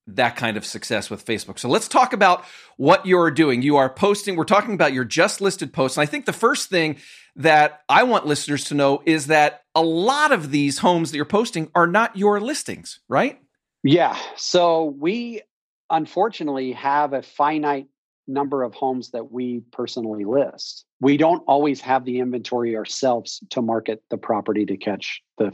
that 0.08 0.36
kind 0.36 0.58
of 0.58 0.66
success 0.66 1.10
with 1.10 1.26
Facebook. 1.26 1.60
So 1.60 1.68
let's 1.68 1.88
talk 1.88 2.14
about 2.14 2.46
what 2.78 3.06
you're 3.06 3.32
doing. 3.32 3.62
You 3.62 3.78
are 3.78 3.90
posting, 3.90 4.36
we're 4.36 4.46
talking 4.46 4.74
about 4.74 4.94
your 4.94 5.04
just 5.04 5.42
listed 5.42 5.74
posts. 5.74 5.98
And 5.98 6.04
I 6.04 6.06
think 6.06 6.26
the 6.26 6.34
first 6.34 6.70
thing 6.70 6.98
that 7.36 7.82
I 7.90 8.04
want 8.04 8.26
listeners 8.26 8.64
to 8.66 8.76
know 8.76 9.04
is 9.06 9.28
that 9.28 9.64
a 9.76 9.82
lot 9.82 10.32
of 10.32 10.52
these 10.52 10.80
homes 10.80 11.12
that 11.12 11.18
you're 11.18 11.26
posting 11.26 11.70
are 11.76 11.88
not 11.88 12.16
your 12.16 12.40
listings, 12.40 13.00
right? 13.08 13.40
Yeah. 13.84 14.18
So 14.38 14.96
we 14.98 15.42
unfortunately 15.90 16.72
have 16.74 17.14
a 17.14 17.22
finite 17.22 17.88
number 18.28 18.64
of 18.64 18.74
homes 18.74 19.12
that 19.12 19.32
we 19.32 19.62
personally 19.72 20.26
list. 20.26 20.86
We 21.00 21.18
don't 21.18 21.44
always 21.48 21.80
have 21.82 22.04
the 22.04 22.20
inventory 22.20 22.76
ourselves 22.76 23.42
to 23.52 23.62
market 23.62 24.04
the 24.10 24.18
property 24.18 24.66
to 24.66 24.78
catch 24.78 25.22
the 25.38 25.52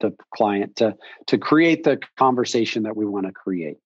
the 0.00 0.14
client 0.34 0.76
to 0.76 0.96
to 1.28 1.38
create 1.38 1.84
the 1.84 1.98
conversation 2.18 2.82
that 2.82 2.96
we 2.96 3.06
want 3.06 3.26
to 3.26 3.32
create. 3.32 3.78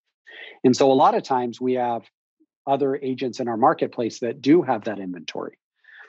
And 0.64 0.76
so 0.76 0.90
a 0.90 0.94
lot 0.94 1.14
of 1.14 1.22
times 1.22 1.60
we 1.60 1.74
have 1.74 2.02
other 2.66 2.96
agents 2.96 3.40
in 3.40 3.48
our 3.48 3.56
marketplace 3.56 4.20
that 4.20 4.40
do 4.40 4.62
have 4.62 4.84
that 4.84 4.98
inventory. 4.98 5.58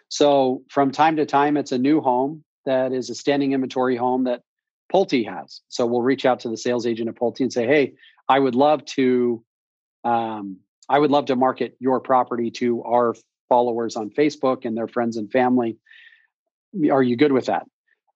So 0.10 0.64
from 0.70 0.92
time 0.92 1.18
to 1.18 1.26
time 1.26 1.58
it's 1.58 1.72
a 1.72 1.78
new 1.78 2.02
home 2.02 2.44
that 2.66 2.92
is 2.94 3.10
a 3.10 3.16
standing 3.16 3.54
inventory 3.54 3.96
home 3.96 4.26
that 4.26 4.42
Pulte 4.94 5.28
has. 5.28 5.62
So 5.68 5.86
we'll 5.86 6.02
reach 6.02 6.26
out 6.26 6.42
to 6.42 6.50
the 6.50 6.58
sales 6.58 6.86
agent 6.86 7.10
at 7.10 7.16
Pulte 7.16 7.42
and 7.42 7.52
say, 7.52 7.68
"Hey, 7.68 7.94
I 8.30 8.40
would 8.40 8.56
love 8.56 8.86
to, 8.86 9.44
um, 10.04 10.58
I 10.90 11.00
would 11.00 11.12
love 11.12 11.26
to 11.26 11.36
market 11.36 11.76
your 11.80 12.00
property 12.00 12.52
to 12.52 12.84
our 12.84 13.16
followers 13.50 13.96
on 13.96 14.10
Facebook 14.10 14.66
and 14.66 14.76
their 14.76 14.88
friends 14.88 15.18
and 15.18 15.32
family. 15.32 15.78
Are 16.92 17.04
you 17.04 17.16
good 17.16 17.32
with 17.32 17.46
that?" 17.48 17.68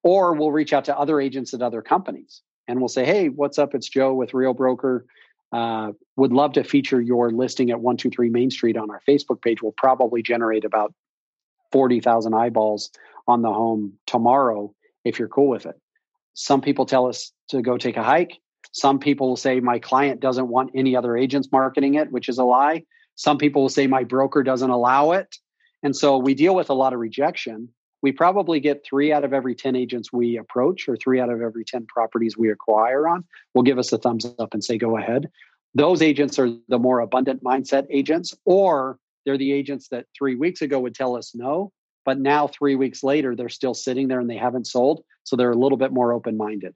Or 0.04 0.34
we'll 0.34 0.52
reach 0.52 0.74
out 0.74 0.86
to 0.86 0.98
other 0.98 1.20
agents 1.20 1.54
at 1.54 1.62
other 1.62 1.82
companies 1.82 2.42
and 2.68 2.80
we'll 2.80 2.90
say, 2.90 3.06
"Hey, 3.06 3.30
what's 3.30 3.60
up? 3.60 3.76
It's 3.76 3.90
Joe 3.90 4.14
with 4.14 4.34
Real 4.34 4.54
Broker. 4.54 5.06
Uh, 5.52 5.92
would 6.16 6.32
love 6.32 6.54
to 6.54 6.64
feature 6.64 7.02
your 7.02 7.32
listing 7.32 7.72
at 7.72 7.82
123 7.82 8.30
Main 8.30 8.50
Street 8.50 8.78
on 8.78 8.90
our 8.90 9.02
Facebook 9.08 9.42
page. 9.42 9.62
We'll 9.62 9.74
probably 9.74 10.22
generate 10.22 10.64
about 10.64 10.94
40,000 11.72 12.34
eyeballs 12.34 12.92
on 13.28 13.42
the 13.42 13.52
home 13.52 13.94
tomorrow 14.06 14.74
if 15.04 15.20
you're 15.20 15.28
cool 15.28 15.48
with 15.48 15.66
it. 15.66 15.80
Some 16.34 16.62
people 16.62 16.86
tell 16.86 17.08
us 17.08 17.32
to 17.50 17.62
go 17.62 17.78
take 17.78 17.98
a 17.98 18.04
hike. 18.04 18.40
Some 18.72 19.00
people 19.00 19.30
will 19.30 19.38
say 19.38 19.60
my 19.60 19.80
client 19.80 20.22
doesn't 20.22 20.48
want 20.48 20.72
any 20.76 20.96
other 20.96 21.18
agents 21.18 21.50
marketing 21.52 21.96
it, 21.96 22.12
which 22.12 22.30
is 22.30 22.38
a 22.38 22.44
lie. 22.44 22.84
Some 23.16 23.38
people 23.38 23.64
will 23.64 23.70
say 23.70 23.88
my 23.88 24.04
broker 24.04 24.44
doesn't 24.44 24.70
allow 24.70 25.12
it. 25.12 25.36
And 25.84 25.96
so 25.96 26.18
we 26.18 26.34
deal 26.34 26.56
with 26.56 26.70
a 26.70 26.74
lot 26.74 26.94
of 26.94 27.00
rejection. 27.00 27.70
We 28.02 28.12
probably 28.12 28.60
get 28.60 28.84
three 28.84 29.12
out 29.14 29.24
of 29.24 29.34
every 29.34 29.56
10 29.56 29.76
agents 29.76 30.12
we 30.12 30.38
approach, 30.38 30.90
or 30.90 30.96
three 30.96 31.20
out 31.20 31.30
of 31.30 31.42
every 31.42 31.64
10 31.64 31.86
properties 31.86 32.38
we 32.38 32.52
acquire 32.52 33.08
on, 33.08 33.24
will 33.54 33.64
give 33.64 33.78
us 33.78 33.92
a 33.94 33.98
thumbs 33.98 34.26
up 34.40 34.54
and 34.54 34.64
say, 34.64 34.78
go 34.78 34.98
ahead. 34.98 35.30
Those 35.74 36.02
agents 36.02 36.40
are 36.40 36.50
the 36.68 36.80
more 36.80 37.00
abundant 37.00 37.44
mindset 37.44 37.86
agents, 37.90 38.36
or 38.46 38.98
they're 39.26 39.38
the 39.38 39.54
agents 39.54 39.90
that 39.90 40.08
three 40.18 40.36
weeks 40.36 40.62
ago 40.62 40.80
would 40.80 40.96
tell 40.96 41.16
us 41.16 41.34
no, 41.36 41.72
but 42.06 42.20
now 42.20 42.48
three 42.48 42.76
weeks 42.76 43.04
later, 43.04 43.36
they're 43.36 43.50
still 43.50 43.74
sitting 43.74 44.08
there 44.08 44.20
and 44.20 44.30
they 44.30 44.38
haven't 44.38 44.68
sold. 44.68 45.04
So 45.24 45.36
they're 45.36 45.52
a 45.52 45.58
little 45.58 45.78
bit 45.78 45.92
more 45.92 46.14
open 46.14 46.36
minded. 46.38 46.74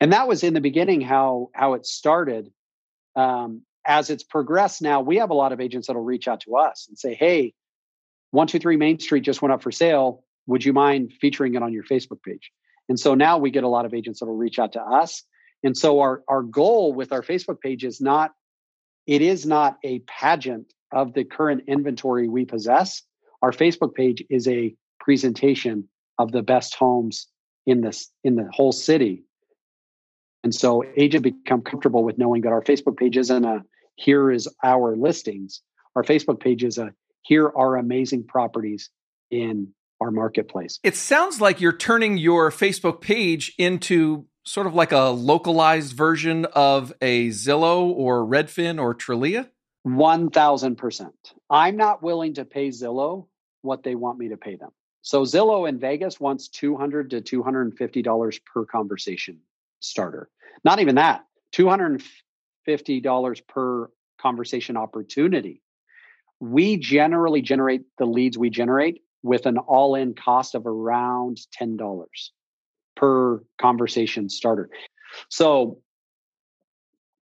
And 0.00 0.12
that 0.12 0.28
was 0.28 0.44
in 0.44 0.54
the 0.54 0.60
beginning 0.60 1.00
how, 1.00 1.50
how 1.54 1.74
it 1.74 1.86
started. 1.86 2.52
Um, 3.16 3.62
as 3.86 4.10
it's 4.10 4.22
progressed 4.22 4.80
now, 4.80 5.00
we 5.00 5.16
have 5.16 5.30
a 5.30 5.34
lot 5.34 5.52
of 5.52 5.60
agents 5.60 5.88
that'll 5.88 6.02
reach 6.02 6.28
out 6.28 6.40
to 6.42 6.56
us 6.56 6.86
and 6.88 6.98
say, 6.98 7.14
Hey, 7.14 7.54
123 8.30 8.76
Main 8.76 8.98
Street 8.98 9.20
just 9.20 9.42
went 9.42 9.52
up 9.52 9.62
for 9.62 9.70
sale. 9.70 10.23
Would 10.46 10.64
you 10.64 10.72
mind 10.72 11.12
featuring 11.20 11.54
it 11.54 11.62
on 11.62 11.72
your 11.72 11.84
Facebook 11.84 12.22
page? 12.22 12.50
And 12.88 12.98
so 13.00 13.14
now 13.14 13.38
we 13.38 13.50
get 13.50 13.64
a 13.64 13.68
lot 13.68 13.86
of 13.86 13.94
agents 13.94 14.20
that'll 14.20 14.36
reach 14.36 14.58
out 14.58 14.72
to 14.72 14.82
us. 14.82 15.22
And 15.62 15.76
so 15.76 16.00
our, 16.00 16.22
our 16.28 16.42
goal 16.42 16.92
with 16.92 17.12
our 17.12 17.22
Facebook 17.22 17.60
page 17.60 17.84
is 17.84 18.00
not, 18.00 18.32
it 19.06 19.22
is 19.22 19.46
not 19.46 19.78
a 19.82 20.00
pageant 20.00 20.72
of 20.92 21.14
the 21.14 21.24
current 21.24 21.64
inventory 21.66 22.28
we 22.28 22.44
possess, 22.44 23.02
our 23.42 23.50
Facebook 23.50 23.94
page 23.94 24.24
is 24.30 24.48
a 24.48 24.74
presentation 25.00 25.88
of 26.18 26.32
the 26.32 26.42
best 26.42 26.74
homes 26.74 27.26
in 27.66 27.80
this 27.80 28.10
in 28.22 28.36
the 28.36 28.48
whole 28.52 28.72
city. 28.72 29.24
And 30.42 30.54
so 30.54 30.84
agents 30.96 31.22
become 31.22 31.62
comfortable 31.62 32.04
with 32.04 32.18
knowing 32.18 32.42
that 32.42 32.52
our 32.52 32.62
Facebook 32.62 32.96
page 32.96 33.16
isn't 33.16 33.44
a 33.44 33.62
here 33.96 34.30
is 34.30 34.48
our 34.62 34.96
listings. 34.96 35.60
Our 35.96 36.02
Facebook 36.02 36.40
page 36.40 36.64
is 36.64 36.78
a 36.78 36.92
here 37.22 37.50
are 37.54 37.76
amazing 37.76 38.24
properties 38.24 38.90
in 39.30 39.68
our 40.00 40.10
marketplace. 40.10 40.78
It 40.82 40.96
sounds 40.96 41.40
like 41.40 41.60
you're 41.60 41.76
turning 41.76 42.18
your 42.18 42.50
Facebook 42.50 43.00
page 43.00 43.54
into 43.58 44.26
sort 44.44 44.66
of 44.66 44.74
like 44.74 44.92
a 44.92 45.10
localized 45.10 45.94
version 45.94 46.44
of 46.46 46.92
a 47.00 47.28
Zillow 47.28 47.88
or 47.88 48.24
Redfin 48.24 48.80
or 48.80 48.94
Trulia. 48.94 49.48
1000%. 49.86 51.10
I'm 51.50 51.76
not 51.76 52.02
willing 52.02 52.34
to 52.34 52.44
pay 52.44 52.68
Zillow 52.68 53.26
what 53.62 53.82
they 53.82 53.94
want 53.94 54.18
me 54.18 54.28
to 54.28 54.36
pay 54.36 54.56
them. 54.56 54.70
So 55.02 55.22
Zillow 55.22 55.68
in 55.68 55.78
Vegas 55.78 56.18
wants 56.18 56.48
200 56.48 57.10
to 57.10 57.20
$250 57.20 58.40
per 58.44 58.64
conversation 58.64 59.40
starter. 59.80 60.30
Not 60.64 60.80
even 60.80 60.94
that, 60.94 61.24
$250 61.54 63.46
per 63.46 63.90
conversation 64.18 64.76
opportunity. 64.76 65.62
We 66.40 66.78
generally 66.78 67.42
generate 67.42 67.82
the 67.98 68.06
leads 68.06 68.38
we 68.38 68.50
generate 68.50 69.02
with 69.24 69.46
an 69.46 69.56
all 69.56 69.94
in 69.94 70.14
cost 70.14 70.54
of 70.54 70.66
around 70.66 71.38
$10 71.58 72.04
per 72.94 73.42
conversation 73.58 74.28
starter. 74.28 74.68
So 75.30 75.78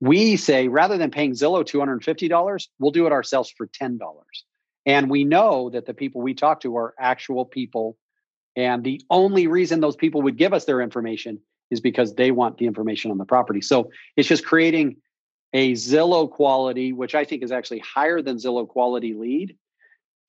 we 0.02 0.36
say 0.36 0.68
rather 0.68 0.98
than 0.98 1.12
paying 1.12 1.34
Zillow 1.34 1.64
$250, 1.64 2.68
we'll 2.80 2.92
do 2.92 3.06
it 3.06 3.12
ourselves 3.14 3.54
for 3.56 3.68
$10. 3.68 4.00
And 4.88 5.12
we 5.12 5.24
know 5.24 5.70
that 5.70 5.86
the 5.86 5.94
people 5.94 6.22
we 6.22 6.34
talk 6.34 6.62
to 6.62 6.76
are 6.76 6.96
actual 7.00 7.46
people. 7.46 7.98
And 8.56 8.84
the 8.84 9.00
only 9.12 9.46
reason 9.46 9.80
those 9.80 9.96
people 9.96 10.24
would 10.24 10.38
give 10.38 10.54
us 10.54 10.66
their 10.66 10.82
information 10.82 11.40
is 11.70 11.82
because 11.82 12.16
they 12.16 12.32
want 12.32 12.58
the 12.58 12.66
information 12.66 13.12
on 13.12 13.20
the 13.20 13.26
property. 13.26 13.62
So 13.62 13.92
it's 14.18 14.28
just 14.28 14.44
creating 14.44 14.98
a 15.54 15.74
Zillow 15.74 16.30
quality, 16.30 16.94
which 16.94 17.14
I 17.14 17.26
think 17.26 17.44
is 17.44 17.52
actually 17.52 17.80
higher 17.80 18.24
than 18.24 18.38
Zillow 18.38 18.68
quality 18.68 19.14
lead 19.14 19.56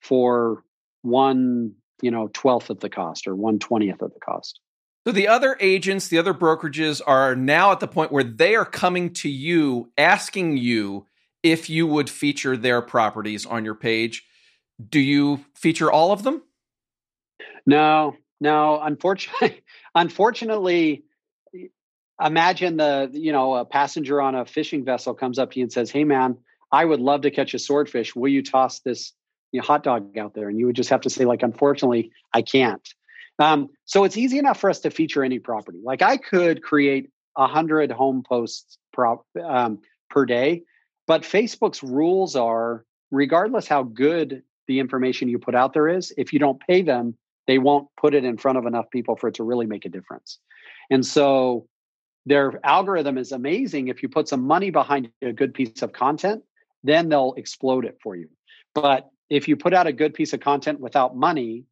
for 0.01 0.63
one, 1.03 1.73
you 2.01 2.11
know, 2.11 2.29
twelfth 2.33 2.69
of 2.69 2.79
the 2.79 2.89
cost 2.89 3.27
or 3.27 3.35
one 3.35 3.59
twentieth 3.59 4.01
of 4.01 4.13
the 4.13 4.19
cost. 4.19 4.59
So 5.05 5.11
the 5.11 5.27
other 5.27 5.57
agents, 5.59 6.07
the 6.07 6.17
other 6.17 6.33
brokerages 6.33 7.01
are 7.05 7.35
now 7.35 7.71
at 7.71 7.81
the 7.81 7.87
point 7.87 8.11
where 8.11 8.23
they 8.23 8.55
are 8.55 8.65
coming 8.65 9.11
to 9.15 9.29
you 9.29 9.91
asking 9.97 10.57
you 10.57 11.07
if 11.43 11.69
you 11.69 11.85
would 11.85 12.09
feature 12.09 12.55
their 12.55 12.81
properties 12.81 13.45
on 13.45 13.65
your 13.65 13.75
page. 13.75 14.23
Do 14.89 14.99
you 14.99 15.43
feature 15.55 15.91
all 15.91 16.13
of 16.13 16.23
them? 16.23 16.41
No, 17.65 18.15
no. 18.39 18.79
Unfortunately, 18.83 19.61
unfortunately, 19.93 21.03
imagine 22.23 22.77
the 22.77 23.09
you 23.13 23.31
know 23.31 23.55
a 23.55 23.65
passenger 23.65 24.21
on 24.21 24.35
a 24.35 24.45
fishing 24.45 24.85
vessel 24.85 25.13
comes 25.13 25.37
up 25.37 25.51
to 25.51 25.59
you 25.59 25.65
and 25.65 25.71
says, 25.71 25.91
"Hey, 25.91 26.05
man, 26.05 26.37
I 26.71 26.85
would 26.85 26.99
love 26.99 27.21
to 27.21 27.31
catch 27.31 27.53
a 27.53 27.59
swordfish. 27.59 28.15
Will 28.15 28.31
you 28.31 28.41
toss 28.41 28.79
this 28.79 29.13
you 29.53 29.61
know, 29.61 29.65
hot 29.65 29.83
dog 29.83 30.17
out 30.17 30.33
there?" 30.33 30.49
And 30.49 30.59
you 30.59 30.65
would 30.65 30.75
just 30.75 30.89
have 30.89 31.01
to 31.01 31.09
say, 31.09 31.23
like, 31.23 31.43
"Unfortunately, 31.43 32.11
I 32.33 32.41
can't." 32.41 32.85
Um, 33.39 33.69
so 33.85 34.03
it's 34.03 34.17
easy 34.17 34.37
enough 34.37 34.59
for 34.59 34.69
us 34.69 34.81
to 34.81 34.91
feature 34.91 35.23
any 35.23 35.39
property. 35.39 35.79
Like 35.81 36.01
I 36.01 36.17
could 36.17 36.61
create 36.61 37.09
a 37.37 37.47
hundred 37.47 37.91
home 37.91 38.23
posts 38.27 38.77
prop, 38.91 39.25
um, 39.41 39.79
per 40.09 40.25
day, 40.25 40.63
but 41.07 41.23
Facebook's 41.23 41.81
rules 41.81 42.35
are, 42.35 42.85
regardless 43.11 43.67
how 43.67 43.83
good 43.83 44.43
the 44.67 44.79
information 44.79 45.29
you 45.29 45.39
put 45.39 45.55
out 45.55 45.73
there 45.73 45.87
is, 45.87 46.13
if 46.17 46.31
you 46.31 46.39
don't 46.39 46.59
pay 46.59 46.81
them, 46.81 47.17
they 47.47 47.57
won't 47.57 47.87
put 47.97 48.13
it 48.13 48.23
in 48.23 48.37
front 48.37 48.57
of 48.57 48.65
enough 48.65 48.89
people 48.91 49.15
for 49.15 49.27
it 49.27 49.35
to 49.35 49.43
really 49.43 49.65
make 49.65 49.85
a 49.85 49.89
difference. 49.89 50.39
And 50.89 51.05
so 51.05 51.67
their 52.25 52.59
algorithm 52.65 53.17
is 53.17 53.31
amazing. 53.31 53.89
If 53.89 54.01
you 54.01 54.09
put 54.09 54.29
some 54.29 54.43
money 54.43 54.69
behind 54.69 55.09
a 55.21 55.33
good 55.33 55.53
piece 55.53 55.81
of 55.81 55.91
content, 55.91 56.43
then 56.83 57.09
they'll 57.09 57.33
explode 57.35 57.85
it 57.85 57.97
for 58.01 58.15
you. 58.15 58.29
But 58.73 59.09
if 59.29 59.47
you 59.47 59.55
put 59.55 59.73
out 59.73 59.87
a 59.87 59.93
good 59.93 60.13
piece 60.13 60.33
of 60.33 60.39
content 60.39 60.79
without 60.79 61.15
money, 61.15 61.65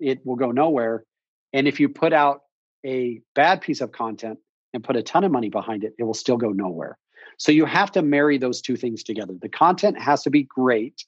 it 0.00 0.24
will 0.24 0.36
go 0.36 0.50
nowhere. 0.50 1.04
And 1.52 1.68
if 1.68 1.78
you 1.80 1.88
put 1.88 2.12
out 2.12 2.42
a 2.84 3.20
bad 3.34 3.60
piece 3.60 3.80
of 3.80 3.92
content 3.92 4.38
and 4.72 4.82
put 4.82 4.96
a 4.96 5.02
ton 5.02 5.24
of 5.24 5.32
money 5.32 5.48
behind 5.48 5.84
it, 5.84 5.94
it 5.98 6.04
will 6.04 6.14
still 6.14 6.36
go 6.36 6.50
nowhere. 6.50 6.98
So 7.38 7.52
you 7.52 7.64
have 7.64 7.92
to 7.92 8.02
marry 8.02 8.38
those 8.38 8.60
two 8.60 8.76
things 8.76 9.02
together. 9.02 9.34
The 9.40 9.48
content 9.48 10.00
has 10.00 10.22
to 10.22 10.30
be 10.30 10.42
great 10.42 11.04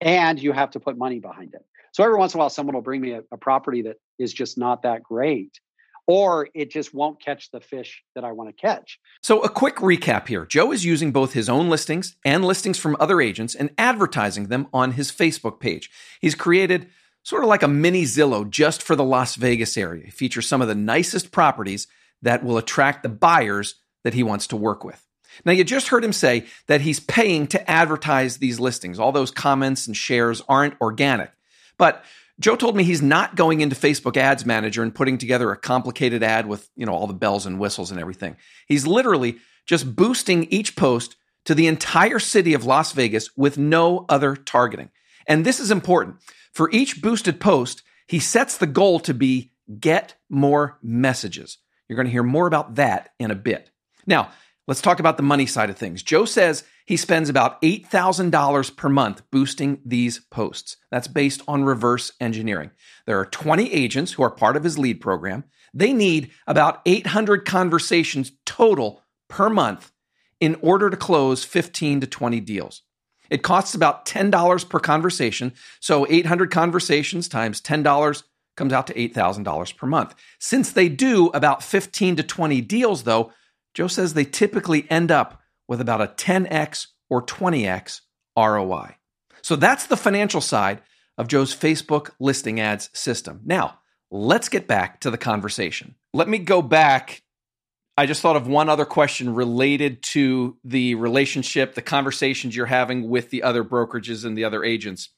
and 0.00 0.40
you 0.40 0.52
have 0.52 0.70
to 0.72 0.80
put 0.80 0.98
money 0.98 1.20
behind 1.20 1.54
it. 1.54 1.64
So 1.92 2.02
every 2.02 2.16
once 2.16 2.34
in 2.34 2.38
a 2.38 2.40
while, 2.40 2.50
someone 2.50 2.74
will 2.74 2.82
bring 2.82 3.00
me 3.00 3.12
a, 3.12 3.22
a 3.30 3.36
property 3.36 3.82
that 3.82 3.96
is 4.18 4.32
just 4.32 4.58
not 4.58 4.82
that 4.82 5.02
great 5.02 5.58
or 6.06 6.48
it 6.54 6.70
just 6.70 6.92
won't 6.92 7.22
catch 7.22 7.50
the 7.50 7.60
fish 7.60 8.02
that 8.14 8.24
I 8.24 8.32
want 8.32 8.50
to 8.50 8.60
catch. 8.60 8.98
So, 9.22 9.40
a 9.42 9.48
quick 9.48 9.76
recap 9.76 10.28
here 10.28 10.44
Joe 10.46 10.72
is 10.72 10.84
using 10.84 11.12
both 11.12 11.32
his 11.32 11.48
own 11.48 11.68
listings 11.68 12.16
and 12.24 12.44
listings 12.44 12.78
from 12.78 12.96
other 12.98 13.20
agents 13.20 13.54
and 13.54 13.70
advertising 13.78 14.48
them 14.48 14.66
on 14.72 14.92
his 14.92 15.10
Facebook 15.10 15.60
page. 15.60 15.90
He's 16.20 16.34
created 16.34 16.88
sort 17.22 17.42
of 17.42 17.48
like 17.48 17.62
a 17.62 17.68
mini 17.68 18.04
Zillow 18.04 18.48
just 18.48 18.82
for 18.82 18.96
the 18.96 19.04
Las 19.04 19.36
Vegas 19.36 19.76
area. 19.76 20.06
It 20.06 20.12
features 20.12 20.46
some 20.46 20.60
of 20.60 20.68
the 20.68 20.74
nicest 20.74 21.30
properties 21.30 21.86
that 22.22 22.44
will 22.44 22.58
attract 22.58 23.02
the 23.02 23.08
buyers 23.08 23.76
that 24.04 24.14
he 24.14 24.22
wants 24.22 24.48
to 24.48 24.56
work 24.56 24.84
with. 24.84 25.06
Now, 25.44 25.52
you 25.52 25.64
just 25.64 25.88
heard 25.88 26.04
him 26.04 26.12
say 26.12 26.46
that 26.66 26.82
he's 26.82 27.00
paying 27.00 27.46
to 27.48 27.70
advertise 27.70 28.36
these 28.36 28.60
listings. 28.60 28.98
All 28.98 29.12
those 29.12 29.30
comments 29.30 29.86
and 29.86 29.96
shares 29.96 30.42
aren't 30.48 30.80
organic. 30.80 31.32
But 31.78 32.04
Joe 32.42 32.56
told 32.56 32.76
me 32.76 32.82
he's 32.82 33.02
not 33.02 33.36
going 33.36 33.60
into 33.60 33.76
Facebook 33.76 34.16
Ads 34.16 34.44
Manager 34.44 34.82
and 34.82 34.94
putting 34.94 35.16
together 35.16 35.52
a 35.52 35.56
complicated 35.56 36.22
ad 36.22 36.46
with, 36.46 36.68
you 36.76 36.84
know, 36.84 36.92
all 36.92 37.06
the 37.06 37.14
bells 37.14 37.46
and 37.46 37.58
whistles 37.58 37.92
and 37.92 38.00
everything. 38.00 38.36
He's 38.66 38.86
literally 38.86 39.38
just 39.64 39.94
boosting 39.94 40.44
each 40.44 40.74
post 40.74 41.14
to 41.44 41.54
the 41.54 41.68
entire 41.68 42.18
city 42.18 42.52
of 42.52 42.64
Las 42.64 42.92
Vegas 42.92 43.30
with 43.36 43.58
no 43.58 44.06
other 44.08 44.34
targeting. 44.34 44.90
And 45.28 45.46
this 45.46 45.60
is 45.60 45.70
important. 45.70 46.16
For 46.52 46.68
each 46.72 47.00
boosted 47.00 47.40
post, 47.40 47.82
he 48.08 48.18
sets 48.18 48.58
the 48.58 48.66
goal 48.66 48.98
to 49.00 49.14
be 49.14 49.52
get 49.78 50.16
more 50.28 50.78
messages. 50.82 51.58
You're 51.88 51.96
going 51.96 52.06
to 52.06 52.12
hear 52.12 52.24
more 52.24 52.48
about 52.48 52.74
that 52.74 53.10
in 53.20 53.30
a 53.30 53.36
bit. 53.36 53.70
Now, 54.04 54.30
let's 54.66 54.82
talk 54.82 54.98
about 54.98 55.16
the 55.16 55.22
money 55.22 55.46
side 55.46 55.70
of 55.70 55.76
things. 55.76 56.02
Joe 56.02 56.24
says 56.24 56.64
he 56.86 56.96
spends 56.96 57.28
about 57.28 57.60
$8,000 57.62 58.76
per 58.76 58.88
month 58.88 59.22
boosting 59.30 59.80
these 59.84 60.20
posts. 60.30 60.76
That's 60.90 61.08
based 61.08 61.42
on 61.46 61.64
reverse 61.64 62.12
engineering. 62.20 62.70
There 63.06 63.18
are 63.18 63.26
20 63.26 63.72
agents 63.72 64.12
who 64.12 64.22
are 64.22 64.30
part 64.30 64.56
of 64.56 64.64
his 64.64 64.78
lead 64.78 65.00
program. 65.00 65.44
They 65.74 65.92
need 65.92 66.30
about 66.46 66.82
800 66.84 67.44
conversations 67.44 68.32
total 68.44 69.02
per 69.28 69.48
month 69.48 69.92
in 70.40 70.56
order 70.60 70.90
to 70.90 70.96
close 70.96 71.44
15 71.44 72.00
to 72.00 72.06
20 72.06 72.40
deals. 72.40 72.82
It 73.30 73.42
costs 73.42 73.74
about 73.74 74.04
$10 74.04 74.68
per 74.68 74.78
conversation. 74.78 75.54
So 75.80 76.06
800 76.10 76.50
conversations 76.50 77.28
times 77.28 77.62
$10 77.62 78.22
comes 78.56 78.72
out 78.72 78.86
to 78.88 78.94
$8,000 78.94 79.76
per 79.76 79.86
month. 79.86 80.14
Since 80.38 80.72
they 80.72 80.88
do 80.88 81.28
about 81.28 81.62
15 81.62 82.16
to 82.16 82.22
20 82.22 82.60
deals, 82.60 83.04
though, 83.04 83.32
Joe 83.72 83.86
says 83.86 84.12
they 84.12 84.26
typically 84.26 84.86
end 84.90 85.10
up 85.10 85.41
with 85.68 85.80
about 85.80 86.00
a 86.00 86.06
10x 86.06 86.88
or 87.10 87.24
20x 87.24 88.00
ROI. 88.36 88.96
So 89.42 89.56
that's 89.56 89.86
the 89.86 89.96
financial 89.96 90.40
side 90.40 90.82
of 91.18 91.28
Joe's 91.28 91.54
Facebook 91.54 92.10
listing 92.20 92.60
ads 92.60 92.90
system. 92.92 93.40
Now, 93.44 93.78
let's 94.10 94.48
get 94.48 94.66
back 94.66 95.00
to 95.00 95.10
the 95.10 95.18
conversation. 95.18 95.94
Let 96.14 96.28
me 96.28 96.38
go 96.38 96.62
back. 96.62 97.22
I 97.96 98.06
just 98.06 98.22
thought 98.22 98.36
of 98.36 98.46
one 98.46 98.68
other 98.68 98.84
question 98.84 99.34
related 99.34 100.02
to 100.04 100.56
the 100.64 100.94
relationship, 100.94 101.74
the 101.74 101.82
conversations 101.82 102.56
you're 102.56 102.66
having 102.66 103.08
with 103.08 103.30
the 103.30 103.42
other 103.42 103.64
brokerages 103.64 104.24
and 104.24 104.36
the 104.36 104.44
other 104.44 104.64
agents 104.64 105.10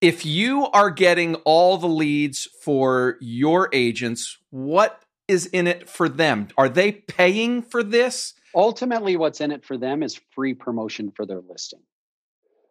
if 0.00 0.24
you 0.24 0.66
are 0.68 0.90
getting 0.90 1.34
all 1.36 1.76
the 1.76 1.88
leads 1.88 2.48
for 2.62 3.16
your 3.20 3.68
agents, 3.72 4.38
what 4.50 5.04
is 5.30 5.46
in 5.46 5.66
it 5.66 5.88
for 5.88 6.08
them? 6.08 6.48
Are 6.58 6.68
they 6.68 6.92
paying 6.92 7.62
for 7.62 7.82
this? 7.82 8.34
Ultimately, 8.54 9.16
what's 9.16 9.40
in 9.40 9.52
it 9.52 9.64
for 9.64 9.78
them 9.78 10.02
is 10.02 10.20
free 10.32 10.54
promotion 10.54 11.12
for 11.12 11.24
their 11.24 11.40
listing. 11.40 11.80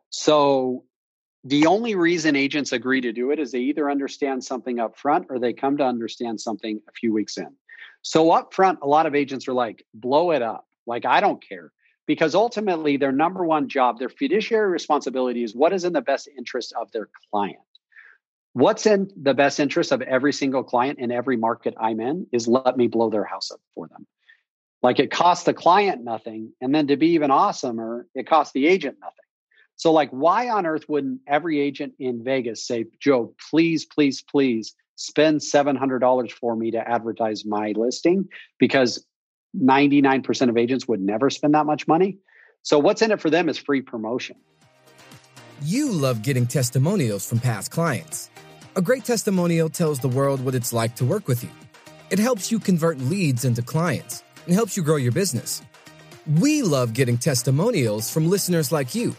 So 0.10 0.84
the 1.46 1.68
only 1.68 1.96
reason 1.96 2.36
agents 2.36 2.74
agree 2.74 3.02
to 3.02 3.14
do 3.14 3.32
it 3.32 3.40
is 3.40 3.52
they 3.52 3.60
either 3.60 3.90
understand 3.90 4.44
something 4.44 4.80
up 4.80 4.98
front 4.98 5.28
or 5.30 5.40
they 5.40 5.54
come 5.54 5.78
to 5.78 5.86
understand 5.86 6.42
something 6.42 6.82
a 6.88 6.92
few 6.92 7.14
weeks 7.14 7.38
in. 7.38 7.56
So 8.02 8.32
up 8.32 8.54
front, 8.54 8.80
a 8.82 8.88
lot 8.88 9.06
of 9.06 9.16
agents 9.16 9.48
are 9.48 9.54
like, 9.54 9.86
blow 9.94 10.32
it 10.32 10.42
up. 10.42 10.66
Like, 10.86 11.06
I 11.06 11.22
don't 11.22 11.42
care 11.42 11.72
because 12.08 12.36
ultimately 12.36 12.98
their 12.98 13.12
number 13.12 13.46
one 13.46 13.70
job, 13.70 14.00
their 14.00 14.10
fiduciary 14.10 14.70
responsibility 14.70 15.44
is 15.44 15.56
what 15.56 15.72
is 15.72 15.86
in 15.86 15.94
the 15.94 16.02
best 16.02 16.28
interest 16.38 16.74
of 16.80 16.92
their 16.92 17.08
client. 17.32 17.60
What's 18.60 18.86
in 18.86 19.10
the 19.16 19.34
best 19.34 19.62
interest 19.62 19.94
of 19.94 20.02
every 20.02 20.34
single 20.34 20.66
client 20.66 21.00
in 21.00 21.12
every 21.12 21.38
market 21.38 21.76
I'm 21.80 22.02
in 22.02 22.28
is 22.34 22.46
let 22.46 22.76
me 22.76 22.88
blow 22.88 23.10
their 23.10 23.24
house 23.24 23.52
up 23.52 23.62
for 23.74 23.88
them. 23.88 24.06
Like 24.84 25.00
it 25.00 25.12
costs 25.12 25.46
the 25.46 25.54
client 25.54 26.04
nothing. 26.04 26.52
And 26.60 26.76
then 26.76 26.88
to 26.88 26.98
be 26.98 27.12
even 27.12 27.32
awesomer, 27.32 28.04
it 28.16 28.28
costs 28.28 28.52
the 28.52 28.68
agent 28.68 28.98
nothing. 29.00 29.16
So, 29.78 29.94
like, 29.94 30.10
why 30.10 30.50
on 30.50 30.66
earth 30.66 30.90
wouldn't 30.90 31.22
every 31.26 31.58
agent 31.62 31.94
in 32.00 32.22
Vegas 32.22 32.68
say, 32.68 32.84
Joe, 33.00 33.34
please, 33.50 33.86
please, 33.86 34.22
please 34.22 34.76
spend 34.98 35.40
$700 35.40 36.30
for 36.30 36.54
me 36.54 36.72
to 36.72 36.86
advertise 36.86 37.46
my 37.46 37.72
listing? 37.78 38.28
Because 38.58 39.06
99% 39.58 40.50
of 40.50 40.58
agents 40.58 40.86
would 40.86 41.00
never 41.00 41.30
spend 41.30 41.54
that 41.54 41.66
much 41.66 41.88
money. 41.88 42.18
So 42.64 42.78
what's 42.78 43.02
in 43.02 43.12
it 43.12 43.22
for 43.22 43.30
them 43.30 43.48
is 43.48 43.58
free 43.58 43.82
promotion. 43.82 44.36
You 45.62 45.94
love 45.94 46.24
getting 46.24 46.46
testimonials 46.46 47.26
from 47.26 47.40
past 47.40 47.72
clients. 47.72 48.30
A 48.80 48.82
great 48.82 49.04
testimonial 49.04 49.68
tells 49.68 50.00
the 50.00 50.08
world 50.08 50.40
what 50.40 50.56
it's 50.56 50.72
like 50.72 50.96
to 50.96 51.06
work 51.06 51.28
with 51.28 51.44
you. 51.44 51.50
It 52.12 52.18
helps 52.18 52.50
you 52.50 52.60
convert 52.60 52.98
leads 52.98 53.44
into 53.44 53.62
clients 53.62 54.24
and 54.46 54.56
helps 54.56 54.78
you 54.78 54.84
grow 54.84 54.96
your 54.96 55.12
business. 55.12 55.62
We 56.40 56.62
love 56.62 56.94
getting 56.94 57.18
testimonials 57.18 58.10
from 58.10 58.30
listeners 58.30 58.72
like 58.72 58.96
you. 58.96 59.18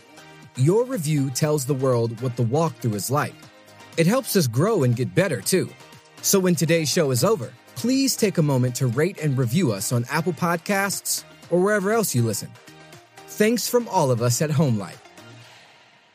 Your 0.57 0.87
review 0.87 1.29
tells 1.29 1.67
the 1.67 1.75
world 1.75 2.23
what 2.23 2.37
the 2.37 2.43
walkthrough 2.43 2.95
is 2.95 3.11
like. 3.11 3.35
It 3.99 4.07
helps 4.07 4.35
us 4.35 4.47
grow 4.47 4.83
and 4.83 4.97
get 4.97 5.15
better 5.15 5.43
too. 5.43 5.69
So 6.23 6.41
when 6.41 6.55
today's 6.55 6.91
show 6.91 7.11
is 7.11 7.23
over, 7.23 7.53
please 7.75 8.17
take 8.17 8.39
a 8.39 8.43
moment 8.43 8.77
to 8.77 8.87
rate 8.87 9.19
and 9.21 9.37
review 9.37 9.73
us 9.73 9.93
on 9.93 10.07
Apple 10.09 10.33
Podcasts 10.33 11.23
or 11.51 11.61
wherever 11.61 11.93
else 11.93 12.15
you 12.15 12.23
listen. 12.23 12.49
Thanks 13.27 13.69
from 13.69 13.89
all 13.89 14.11
of 14.11 14.23
us 14.23 14.41
at 14.41 14.49
Homelight. 14.49 14.97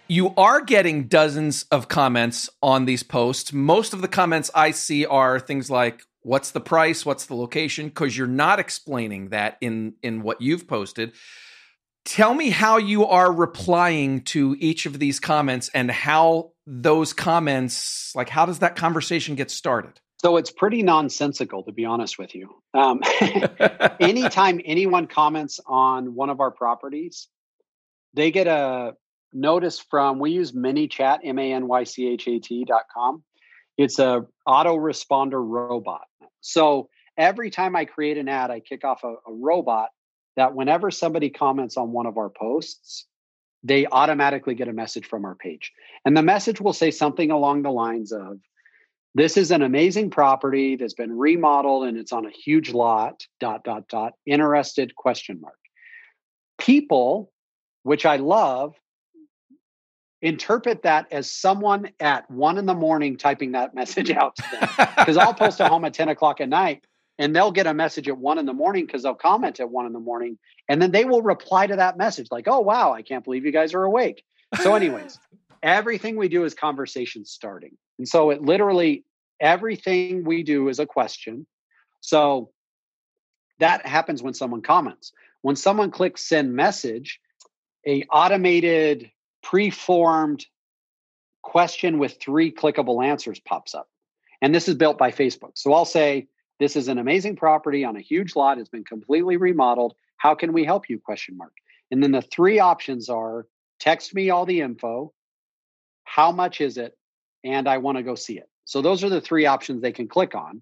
You 0.07 0.33
are 0.35 0.61
getting 0.61 1.07
dozens 1.07 1.63
of 1.71 1.87
comments 1.87 2.49
on 2.61 2.85
these 2.85 3.03
posts. 3.03 3.51
Most 3.51 3.93
of 3.93 4.01
the 4.01 4.07
comments 4.07 4.51
I 4.53 4.71
see 4.71 5.05
are 5.05 5.39
things 5.39 5.69
like, 5.69 6.01
what's 6.21 6.51
the 6.51 6.59
price 6.59 7.05
what's 7.05 7.27
the 7.27 7.35
location 7.35 7.87
because 7.87 8.17
you're 8.17 8.25
not 8.25 8.59
explaining 8.59 9.29
that 9.29 9.57
in 9.61 9.93
in 10.01 10.23
what 10.23 10.41
you've 10.41 10.67
posted 10.67 11.13
tell 12.03 12.33
me 12.33 12.49
how 12.49 12.77
you 12.77 13.05
are 13.05 13.31
replying 13.31 14.21
to 14.21 14.55
each 14.59 14.87
of 14.87 14.97
these 14.97 15.19
comments 15.19 15.69
and 15.75 15.91
how 15.91 16.51
those 16.65 17.13
comments 17.13 18.11
like 18.15 18.27
how 18.27 18.43
does 18.43 18.57
that 18.57 18.75
conversation 18.75 19.35
get 19.35 19.51
started 19.51 19.99
so 20.25 20.37
it's 20.37 20.49
pretty 20.49 20.81
nonsensical, 20.81 21.61
to 21.65 21.71
be 21.71 21.85
honest 21.85 22.17
with 22.17 22.33
you. 22.33 22.49
Um, 22.73 23.01
anytime 23.99 24.59
anyone 24.65 25.05
comments 25.05 25.59
on 25.67 26.15
one 26.15 26.31
of 26.31 26.39
our 26.39 26.49
properties, 26.49 27.27
they 28.15 28.31
get 28.31 28.47
a 28.47 28.93
notice 29.35 29.79
from, 29.79 30.19
we 30.19 30.31
use 30.31 30.53
ManyChat, 30.53 31.19
M 31.23 31.37
A 31.37 31.53
N 31.53 31.67
Y 31.67 31.83
C 31.83 32.07
H 32.07 32.27
A 32.27 32.39
T 32.39 32.65
dot 32.65 32.83
com. 32.93 33.23
It's 33.77 33.99
a 33.99 34.25
autoresponder 34.47 35.45
robot. 35.45 36.05
So 36.41 36.89
every 37.17 37.51
time 37.51 37.75
I 37.75 37.85
create 37.85 38.17
an 38.17 38.29
ad, 38.29 38.49
I 38.49 38.61
kick 38.61 38.85
off 38.85 39.03
a, 39.03 39.09
a 39.09 39.33
robot 39.33 39.89
that 40.37 40.55
whenever 40.55 40.91
somebody 40.91 41.29
comments 41.29 41.77
on 41.77 41.91
one 41.91 42.05
of 42.05 42.17
our 42.17 42.29
posts, 42.29 43.05
they 43.63 43.85
automatically 43.87 44.55
get 44.55 44.67
a 44.67 44.73
message 44.73 45.05
from 45.05 45.25
our 45.25 45.35
page. 45.35 45.71
And 46.05 46.15
the 46.15 46.21
message 46.21 46.61
will 46.61 46.73
say 46.73 46.91
something 46.91 47.31
along 47.31 47.63
the 47.63 47.71
lines 47.71 48.11
of, 48.11 48.39
this 49.15 49.37
is 49.37 49.49
an 49.51 49.61
amazing 49.61 50.09
property 50.09 50.75
that's 50.75 50.93
been 50.93 51.17
remodeled 51.17 51.87
and 51.87 51.97
it's 51.97 52.11
on 52.11 52.25
a 52.25 52.29
huge 52.29 52.71
lot 52.71 53.25
dot 53.39 53.63
dot 53.63 53.87
dot 53.87 54.13
interested 54.25 54.93
question 54.95 55.39
mark 55.39 55.57
people 56.57 57.31
which 57.83 58.05
i 58.05 58.17
love 58.17 58.75
interpret 60.21 60.83
that 60.83 61.07
as 61.11 61.29
someone 61.29 61.89
at 61.99 62.29
one 62.31 62.57
in 62.57 62.65
the 62.65 62.73
morning 62.73 63.17
typing 63.17 63.51
that 63.51 63.75
message 63.75 64.09
out 64.11 64.35
to 64.35 64.43
them 64.51 64.87
because 64.97 65.17
i'll 65.17 65.33
post 65.33 65.59
a 65.59 65.67
home 65.67 65.85
at 65.85 65.93
10 65.93 66.09
o'clock 66.09 66.41
at 66.41 66.49
night 66.49 66.83
and 67.17 67.35
they'll 67.35 67.51
get 67.51 67.67
a 67.67 67.73
message 67.73 68.07
at 68.07 68.17
one 68.17 68.37
in 68.37 68.45
the 68.45 68.53
morning 68.53 68.85
because 68.85 69.03
they'll 69.03 69.13
comment 69.13 69.59
at 69.59 69.69
one 69.69 69.85
in 69.85 69.93
the 69.93 69.99
morning 69.99 70.37
and 70.67 70.81
then 70.81 70.91
they 70.91 71.05
will 71.05 71.21
reply 71.21 71.67
to 71.67 71.75
that 71.75 71.97
message 71.97 72.27
like 72.31 72.47
oh 72.47 72.61
wow 72.61 72.93
i 72.93 73.01
can't 73.01 73.23
believe 73.23 73.45
you 73.45 73.51
guys 73.51 73.73
are 73.73 73.83
awake 73.83 74.23
so 74.61 74.73
anyways 74.73 75.19
everything 75.63 76.15
we 76.15 76.29
do 76.29 76.43
is 76.43 76.53
conversation 76.53 77.25
starting 77.25 77.77
and 77.97 78.07
so 78.07 78.29
it 78.29 78.41
literally, 78.41 79.03
everything 79.39 80.23
we 80.23 80.43
do 80.43 80.69
is 80.69 80.79
a 80.79 80.85
question. 80.85 81.45
So 82.01 82.51
that 83.59 83.85
happens 83.85 84.21
when 84.21 84.33
someone 84.33 84.61
comments. 84.61 85.11
When 85.41 85.55
someone 85.55 85.91
clicks 85.91 86.27
send 86.27 86.53
message, 86.53 87.19
a 87.87 88.03
automated 88.11 89.11
pre-formed 89.45 90.45
question 91.41 91.99
with 91.99 92.17
three 92.19 92.51
clickable 92.51 93.05
answers 93.05 93.39
pops 93.39 93.73
up. 93.73 93.87
And 94.41 94.53
this 94.53 94.67
is 94.67 94.75
built 94.75 94.97
by 94.97 95.11
Facebook. 95.11 95.51
So 95.55 95.73
I'll 95.73 95.85
say, 95.85 96.27
this 96.59 96.75
is 96.75 96.87
an 96.87 96.97
amazing 96.97 97.35
property 97.35 97.85
on 97.85 97.95
a 97.95 98.01
huge 98.01 98.35
lot. 98.35 98.59
It's 98.59 98.69
been 98.69 98.83
completely 98.83 99.37
remodeled. 99.37 99.93
How 100.17 100.35
can 100.35 100.53
we 100.53 100.65
help 100.65 100.89
you? 100.89 100.99
Question 100.99 101.37
mark. 101.37 101.53
And 101.91 102.03
then 102.03 102.11
the 102.11 102.21
three 102.21 102.59
options 102.59 103.09
are 103.09 103.45
text 103.79 104.13
me 104.13 104.29
all 104.29 104.45
the 104.45 104.61
info. 104.61 105.13
How 106.03 106.31
much 106.31 106.61
is 106.61 106.77
it? 106.77 106.97
and 107.45 107.69
I 107.69 107.77
want 107.77 107.97
to 107.97 108.03
go 108.03 108.15
see 108.15 108.37
it. 108.37 108.49
So 108.65 108.81
those 108.81 109.03
are 109.03 109.09
the 109.09 109.21
three 109.21 109.45
options 109.45 109.81
they 109.81 109.91
can 109.91 110.07
click 110.07 110.35
on. 110.35 110.61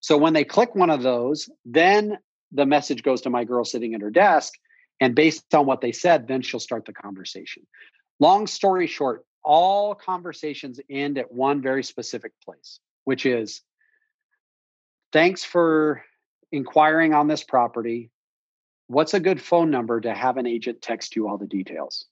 So 0.00 0.18
when 0.18 0.32
they 0.32 0.44
click 0.44 0.74
one 0.74 0.90
of 0.90 1.02
those, 1.02 1.48
then 1.64 2.18
the 2.52 2.66
message 2.66 3.02
goes 3.02 3.22
to 3.22 3.30
my 3.30 3.44
girl 3.44 3.64
sitting 3.64 3.94
at 3.94 4.02
her 4.02 4.10
desk. 4.10 4.52
And 5.00 5.14
based 5.14 5.54
on 5.54 5.66
what 5.66 5.80
they 5.80 5.92
said, 5.92 6.26
then 6.26 6.42
she'll 6.42 6.60
start 6.60 6.84
the 6.84 6.92
conversation. 6.92 7.66
Long 8.18 8.46
story 8.46 8.86
short, 8.86 9.24
all 9.44 9.94
conversations 9.94 10.80
end 10.90 11.18
at 11.18 11.32
one 11.32 11.62
very 11.62 11.84
specific 11.84 12.32
place, 12.44 12.80
which 13.04 13.26
is 13.26 13.62
thanks 15.12 15.44
for 15.44 16.02
inquiring 16.50 17.14
on 17.14 17.28
this 17.28 17.44
property. 17.44 18.10
what's 18.88 19.14
a 19.14 19.20
good 19.20 19.40
phone 19.40 19.70
number 19.70 20.00
to 20.00 20.14
have 20.14 20.36
an 20.36 20.46
agent 20.46 20.80
text 20.80 21.16
you 21.16 21.28
all 21.28 21.38
the 21.38 21.46
details? 21.46 22.06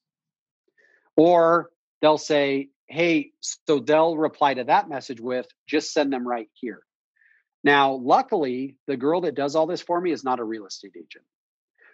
Or 1.17 1.71
they'll 2.03 2.19
say, 2.19 2.71
hey, 2.89 3.31
so 3.41 3.79
they'll 3.79 4.17
reply 4.17 4.55
to 4.55 4.65
that 4.65 4.89
message 4.89 5.21
with, 5.21 5.47
just 5.67 5.93
send 5.93 6.13
them 6.13 6.27
right 6.27 6.49
here. 6.55 6.83
Now, 7.63 7.95
luckily, 7.95 8.77
the 8.87 8.97
girl 8.97 9.23
that 9.23 9.35
does 9.35 9.57
all 9.57 9.67
this 9.67 9.81
for 9.81 10.01
me 10.01 10.11
is 10.11 10.25
not 10.25 10.41
a 10.41 10.45
real 10.45 10.67
estate 10.67 10.93
agent. 10.97 11.25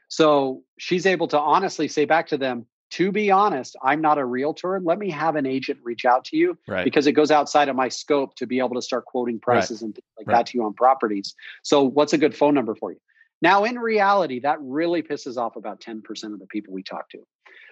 So 0.09 0.65
she's 0.79 1.07
able 1.07 1.29
to 1.29 1.39
honestly 1.39 1.87
say 1.87 2.07
back 2.07 2.29
to 2.29 2.39
them, 2.39 2.67
to 2.91 3.13
be 3.13 3.31
honest, 3.31 3.77
I'm 3.83 4.01
not 4.01 4.19
a 4.19 4.25
realtor. 4.25 4.81
Let 4.83 4.99
me 4.99 5.11
have 5.11 5.37
an 5.37 5.47
agent 5.47 5.79
reach 5.83 6.05
out 6.05 6.25
to 6.27 6.37
you 6.37 6.59
right. 6.67 6.85
because 6.85 7.07
it 7.07 7.13
goes 7.13 7.31
outside 7.31 7.69
of 7.69 7.77
my 7.77 7.89
scope 7.89 8.35
to 8.37 8.47
be 8.47 8.59
able 8.59 8.75
to 8.75 8.83
start 8.83 9.05
quoting 9.05 9.39
prices 9.39 9.81
right. 9.81 9.87
and 9.87 9.95
things 9.95 10.07
like 10.19 10.27
right. 10.27 10.37
that 10.39 10.47
to 10.47 10.59
you 10.59 10.65
on 10.65 10.75
properties. 10.75 11.35
So, 11.63 11.85
what's 11.85 12.13
a 12.13 12.19
good 12.19 12.37
phone 12.37 12.55
number 12.55 12.75
for 12.75 12.93
you? 12.93 12.99
Now, 13.43 13.65
in 13.65 13.79
reality, 13.79 14.41
that 14.41 14.59
really 14.61 15.03
pisses 15.03 15.37
off 15.37 15.57
about 15.57 15.81
10% 15.81 16.03
of 16.33 16.41
the 16.41 16.47
people 16.47 16.75
we 16.75 16.83
talk 16.83 17.09
to. 17.11 17.19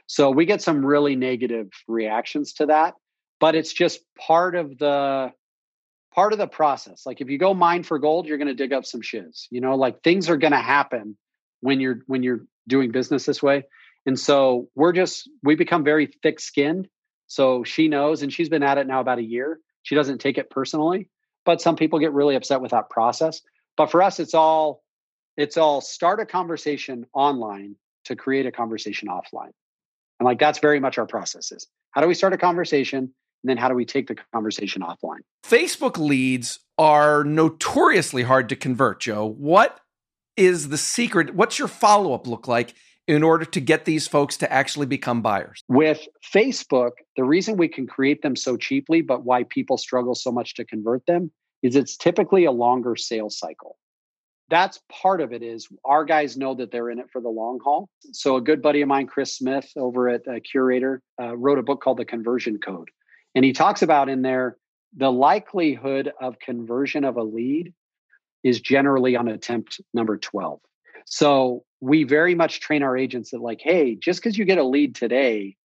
So, 0.07 0.31
we 0.31 0.46
get 0.46 0.62
some 0.62 0.87
really 0.87 1.16
negative 1.16 1.68
reactions 1.88 2.52
to 2.54 2.66
that, 2.66 2.94
but 3.40 3.54
it's 3.57 3.72
just 3.72 4.00
part 4.16 4.54
of 4.54 4.78
the 4.78 5.33
part 6.14 6.33
of 6.33 6.38
the 6.38 6.46
process. 6.46 7.04
Like 7.07 7.20
if 7.20 7.28
you 7.28 7.38
go 7.38 7.54
mine 7.54 7.83
for 7.83 7.98
gold, 7.98 8.26
you're 8.26 8.38
going 8.38 8.48
to 8.48 8.54
dig 8.54 8.72
up 8.72 8.85
some 8.85 9.02
shiz. 9.02 9.46
You 9.50 9.61
know, 9.61 9.76
like 9.76 10.02
things 10.02 10.28
are 10.28 10.37
going 10.37 10.52
to 10.52 10.59
happen 10.59 11.16
when 11.61 11.81
you're 11.81 12.00
when 12.07 12.22
you're 12.22 12.40
doing 12.66 12.90
business 12.90 13.24
this 13.24 13.42
way. 13.42 13.64
And 14.06 14.18
so 14.18 14.68
we're 14.74 14.92
just 14.92 15.28
we 15.42 15.54
become 15.54 15.84
very 15.84 16.06
thick 16.22 16.40
skinned. 16.40 16.88
So 17.26 17.62
she 17.62 17.88
knows, 17.88 18.22
and 18.22 18.32
she's 18.32 18.48
been 18.48 18.62
at 18.62 18.78
it 18.78 18.87
now 18.87 19.00
about 19.00 19.18
a 19.18 19.22
year. 19.22 19.61
She 19.82 19.94
doesn't 19.94 20.18
take 20.18 20.38
it 20.38 20.50
personally, 20.50 21.08
but 21.44 21.61
some 21.61 21.76
people 21.76 21.98
get 21.98 22.12
really 22.12 22.37
upset 22.37 22.61
with 22.61 22.70
that 22.70 22.90
process. 22.90 23.42
But 23.76 23.90
for 23.90 24.02
us, 24.02 24.18
it's 24.18 24.34
all 24.34 24.82
it's 25.37 25.56
all 25.56 25.80
start 25.80 26.20
a 26.20 26.26
conversation 26.26 27.06
online 27.12 27.76
to 28.06 28.16
create 28.16 28.46
a 28.46 28.52
conversation 28.52 29.08
offline. 29.08 29.52
And 30.18 30.24
like 30.24 30.38
that's 30.38 30.58
very 30.58 30.80
much 30.80 30.98
our 30.98 31.06
process 31.06 31.52
is 31.52 31.66
how 31.92 32.00
do 32.00 32.08
we 32.08 32.14
start 32.14 32.32
a 32.32 32.38
conversation 32.38 32.98
and 32.98 33.50
then 33.50 33.56
how 33.56 33.68
do 33.68 33.74
we 33.74 33.84
take 33.84 34.08
the 34.08 34.16
conversation 34.32 34.82
offline? 34.82 35.20
Facebook 35.44 35.96
leads 35.96 36.58
are 36.76 37.24
notoriously 37.24 38.22
hard 38.22 38.48
to 38.48 38.56
convert, 38.56 39.00
Joe. 39.00 39.26
What 39.26 39.78
is 40.37 40.68
the 40.68 40.78
secret? 40.78 41.34
What's 41.34 41.58
your 41.58 41.68
follow 41.68 42.14
up 42.14 42.26
look 42.26 42.48
like 42.48 42.74
in 43.09 43.23
order 43.23 43.47
to 43.47 43.61
get 43.61 43.87
these 43.87 44.07
folks 44.07 44.37
to 44.37 44.53
actually 44.53 44.87
become 44.87 45.23
buyers? 45.23 45.64
With 45.66 46.07
Facebook, 46.33 46.92
the 47.16 47.25
reason 47.25 47.57
we 47.57 47.66
can 47.66 47.87
create 47.87 48.23
them 48.23 48.37
so 48.37 48.57
cheaply, 48.57 49.01
but 49.01 49.25
why 49.25 49.44
people 49.44 49.79
struggle 49.79 50.14
so 50.14 50.31
much 50.31 50.55
to 50.55 50.64
convert 50.64 51.05
them 51.07 51.33
is 51.62 51.75
it's 51.75 51.97
typically 51.97 52.44
a 52.44 52.53
longer 52.53 52.94
sales 52.94 53.38
cycle. 53.38 53.79
That's 54.51 54.81
part 54.90 55.21
of 55.21 55.33
it 55.33 55.42
is 55.42 55.68
our 55.85 56.05
guys 56.05 56.37
know 56.37 56.55
that 56.55 56.71
they're 56.71 56.90
in 56.90 56.99
it 56.99 57.11
for 57.11 57.21
the 57.21 57.29
long 57.29 57.59
haul. 57.62 57.88
So 58.12 58.37
a 58.37 58.40
good 58.40 58.62
buddy 58.62 58.83
of 58.83 58.88
mine, 58.88 59.07
Chris 59.07 59.37
Smith 59.37 59.71
over 59.77 60.09
at 60.09 60.27
uh, 60.29 60.40
Curaytor, 60.40 61.01
uh, 61.21 61.37
wrote 61.37 61.59
a 61.59 61.62
book 61.62 61.83
called 61.83 61.99
The 61.99 62.05
Conversion 62.05 62.59
Code. 62.59 62.90
And 63.35 63.44
he 63.44 63.53
talks 63.53 63.83
about 63.83 64.09
in 64.09 64.23
there 64.23 64.57
the 64.97 65.12
likelihood 65.12 66.12
of 66.21 66.38
conversion 66.38 67.05
of 67.05 67.16
a 67.16 67.23
lead 67.23 67.75
is 68.42 68.61
generally 68.61 69.16
on 69.16 69.29
attempt 69.29 69.81
number 69.92 70.16
12. 70.16 70.61
So 71.09 71.64
we 71.81 72.05
very 72.05 72.35
much 72.35 72.61
train 72.61 72.83
our 72.83 72.97
agents 72.97 73.31
that, 73.31 73.40
like, 73.40 73.61
hey, 73.62 73.94
just 73.94 74.23
because 74.23 74.37
you 74.37 74.44
get 74.44 74.59
a 74.59 74.64
lead 74.64 74.94
today 74.94 75.57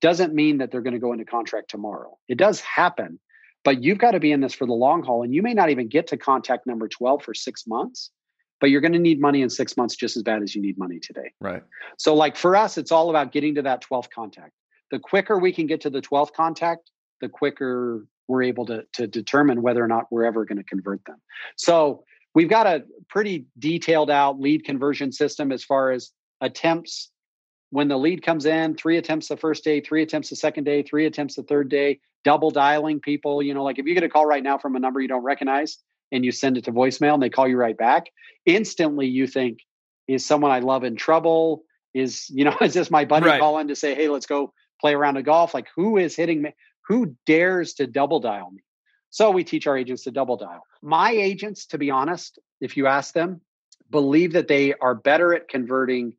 doesn't 0.00 0.34
mean 0.34 0.58
that 0.58 0.70
they're 0.70 0.80
going 0.80 0.94
to 0.94 1.00
go 1.00 1.12
into 1.12 1.24
contract 1.24 1.70
tomorrow. 1.70 2.16
It 2.28 2.38
does 2.38 2.60
happen, 2.60 3.18
but 3.64 3.82
you've 3.82 3.98
got 3.98 4.12
to 4.12 4.20
be 4.20 4.32
in 4.32 4.40
this 4.40 4.54
for 4.54 4.66
the 4.66 4.72
long 4.72 5.02
haul. 5.02 5.22
And 5.22 5.34
you 5.34 5.42
may 5.42 5.54
not 5.54 5.70
even 5.70 5.88
get 5.88 6.06
to 6.08 6.16
contact 6.16 6.66
number 6.66 6.88
12 6.88 7.22
for 7.22 7.34
six 7.34 7.66
months, 7.66 8.10
but 8.60 8.70
you're 8.70 8.80
going 8.80 8.92
to 8.92 8.98
need 8.98 9.20
money 9.20 9.42
in 9.42 9.50
six 9.50 9.76
months 9.76 9.96
just 9.96 10.16
as 10.16 10.22
bad 10.22 10.42
as 10.42 10.54
you 10.54 10.62
need 10.62 10.78
money 10.78 10.98
today. 11.00 11.32
Right. 11.40 11.62
So, 11.98 12.14
like 12.14 12.36
for 12.36 12.56
us, 12.56 12.78
it's 12.78 12.92
all 12.92 13.10
about 13.10 13.32
getting 13.32 13.54
to 13.56 13.62
that 13.62 13.82
12th 13.82 14.10
contact. 14.14 14.52
The 14.90 14.98
quicker 14.98 15.38
we 15.38 15.52
can 15.52 15.66
get 15.66 15.80
to 15.82 15.90
the 15.90 16.02
12th 16.02 16.32
contact, 16.32 16.90
the 17.20 17.28
quicker 17.28 18.06
we're 18.28 18.42
able 18.42 18.66
to, 18.66 18.84
to 18.94 19.06
determine 19.06 19.62
whether 19.62 19.82
or 19.82 19.88
not 19.88 20.04
we're 20.10 20.24
ever 20.24 20.44
going 20.44 20.58
to 20.58 20.64
convert 20.64 21.04
them. 21.06 21.20
So 21.56 22.04
we've 22.34 22.48
got 22.48 22.66
a 22.66 22.84
pretty 23.08 23.46
detailed 23.58 24.10
out 24.10 24.40
lead 24.40 24.64
conversion 24.64 25.12
system 25.12 25.52
as 25.52 25.64
far 25.64 25.90
as 25.92 26.10
attempts. 26.40 27.10
When 27.70 27.88
the 27.88 27.96
lead 27.96 28.22
comes 28.22 28.44
in 28.44 28.76
three 28.76 28.98
attempts 28.98 29.28
the 29.28 29.36
first 29.36 29.64
day 29.64 29.80
three 29.80 30.02
attempts 30.02 30.30
the 30.30 30.36
second 30.36 30.64
day 30.64 30.82
three 30.82 31.06
attempts 31.06 31.36
the 31.36 31.42
third 31.42 31.68
day 31.68 32.00
double 32.24 32.50
dialing 32.50 33.00
people. 33.00 33.42
You 33.42 33.54
know 33.54 33.64
like 33.64 33.78
if 33.78 33.86
you 33.86 33.94
get 33.94 34.04
a 34.04 34.08
call 34.08 34.26
right 34.26 34.42
now 34.42 34.58
from 34.58 34.76
a 34.76 34.80
number 34.80 35.00
you 35.00 35.08
don't 35.08 35.22
recognize 35.22 35.78
and 36.10 36.24
you 36.24 36.32
send 36.32 36.58
it 36.58 36.64
to 36.64 36.72
voicemail 36.72 37.14
and 37.14 37.22
they 37.22 37.30
call 37.30 37.48
you 37.48 37.56
right 37.56 37.76
back 37.76 38.04
instantly 38.44 39.06
you 39.06 39.26
think 39.26 39.60
is 40.08 40.26
someone 40.26 40.50
i 40.50 40.58
love 40.58 40.84
in 40.84 40.96
trouble? 40.96 41.64
Is 41.94 42.28
you 42.30 42.44
know 42.44 42.56
is 42.60 42.74
this 42.74 42.90
my 42.90 43.04
buddy 43.04 43.26
right. 43.26 43.40
calling 43.40 43.68
to 43.68 43.76
say 43.76 43.94
hey 43.94 44.08
let's 44.08 44.26
go 44.26 44.52
play 44.80 44.94
around 44.94 45.16
a 45.16 45.22
golf 45.22 45.54
like 45.54 45.68
who 45.74 45.96
is 45.96 46.14
hitting 46.14 46.42
me? 46.42 46.54
Who 46.88 47.16
dares 47.26 47.74
to 47.74 47.86
double 47.86 48.20
dial 48.20 48.50
me? 48.50 48.62
So 49.12 49.30
we 49.30 49.44
teach 49.44 49.66
our 49.66 49.76
agents 49.76 50.04
to 50.04 50.10
double 50.10 50.38
dial. 50.38 50.62
My 50.80 51.10
agents, 51.10 51.66
to 51.66 51.78
be 51.78 51.90
honest, 51.90 52.38
if 52.62 52.78
you 52.78 52.86
ask 52.86 53.12
them, 53.12 53.42
believe 53.90 54.32
that 54.32 54.48
they 54.48 54.72
are 54.72 54.94
better 54.94 55.34
at 55.34 55.48
converting 55.48 56.14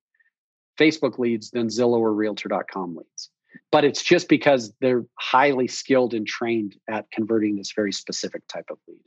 Facebook 0.80 1.18
leads 1.18 1.50
than 1.50 1.70
Zillow 1.70 1.98
or 1.98 2.14
Realtor.com 2.14 2.96
leads. 2.96 3.32
But 3.72 3.84
it's 3.84 4.04
just 4.04 4.30
because 4.30 4.72
they're 4.80 5.06
highly 5.20 5.68
skilled 5.68 6.14
and 6.14 6.28
trained 6.28 6.76
at 6.88 7.10
converting 7.12 7.56
this 7.56 7.74
very 7.76 7.92
specific 7.92 8.48
type 8.48 8.68
of 8.70 8.78
lead. 8.88 9.02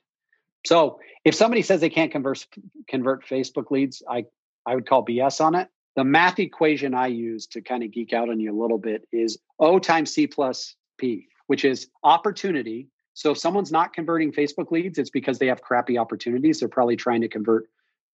So 0.67 0.99
if 1.25 1.37
somebody 1.37 1.63
says 1.63 1.81
they 1.81 1.89
can't 1.89 2.11
converse, 2.11 2.45
convert 2.89 3.25
Facebook 3.25 3.71
leads, 3.71 4.03
I, 4.11 4.25
I 4.67 4.75
would 4.75 4.89
call 4.89 5.07
BS 5.07 5.41
on 5.41 5.55
it. 5.55 5.69
The 5.95 6.03
math 6.03 6.41
equation 6.41 6.93
I 6.93 7.07
use 7.07 7.47
to 7.49 7.61
kind 7.61 7.85
of 7.85 7.93
geek 7.93 8.13
out 8.13 8.31
on 8.31 8.41
you 8.41 8.53
a 8.53 8.61
little 8.61 8.79
bit 8.79 9.07
is 9.13 9.39
O 9.61 9.79
times 9.79 10.13
C 10.13 10.27
plus 10.27 10.75
P 10.99 11.29
which 11.47 11.65
is 11.65 11.89
opportunity. 12.03 12.89
So 13.17 13.31
if 13.31 13.39
someone's 13.39 13.73
not 13.73 13.95
converting 13.95 14.31
Facebook 14.31 14.71
leads, 14.71 14.99
it's 14.99 15.09
because 15.09 15.39
they 15.39 15.47
have 15.47 15.63
crappy 15.63 15.97
opportunities. 15.97 16.61
They're 16.61 16.69
probably 16.69 16.97
trying 16.97 17.23
to 17.23 17.29
convert 17.29 17.65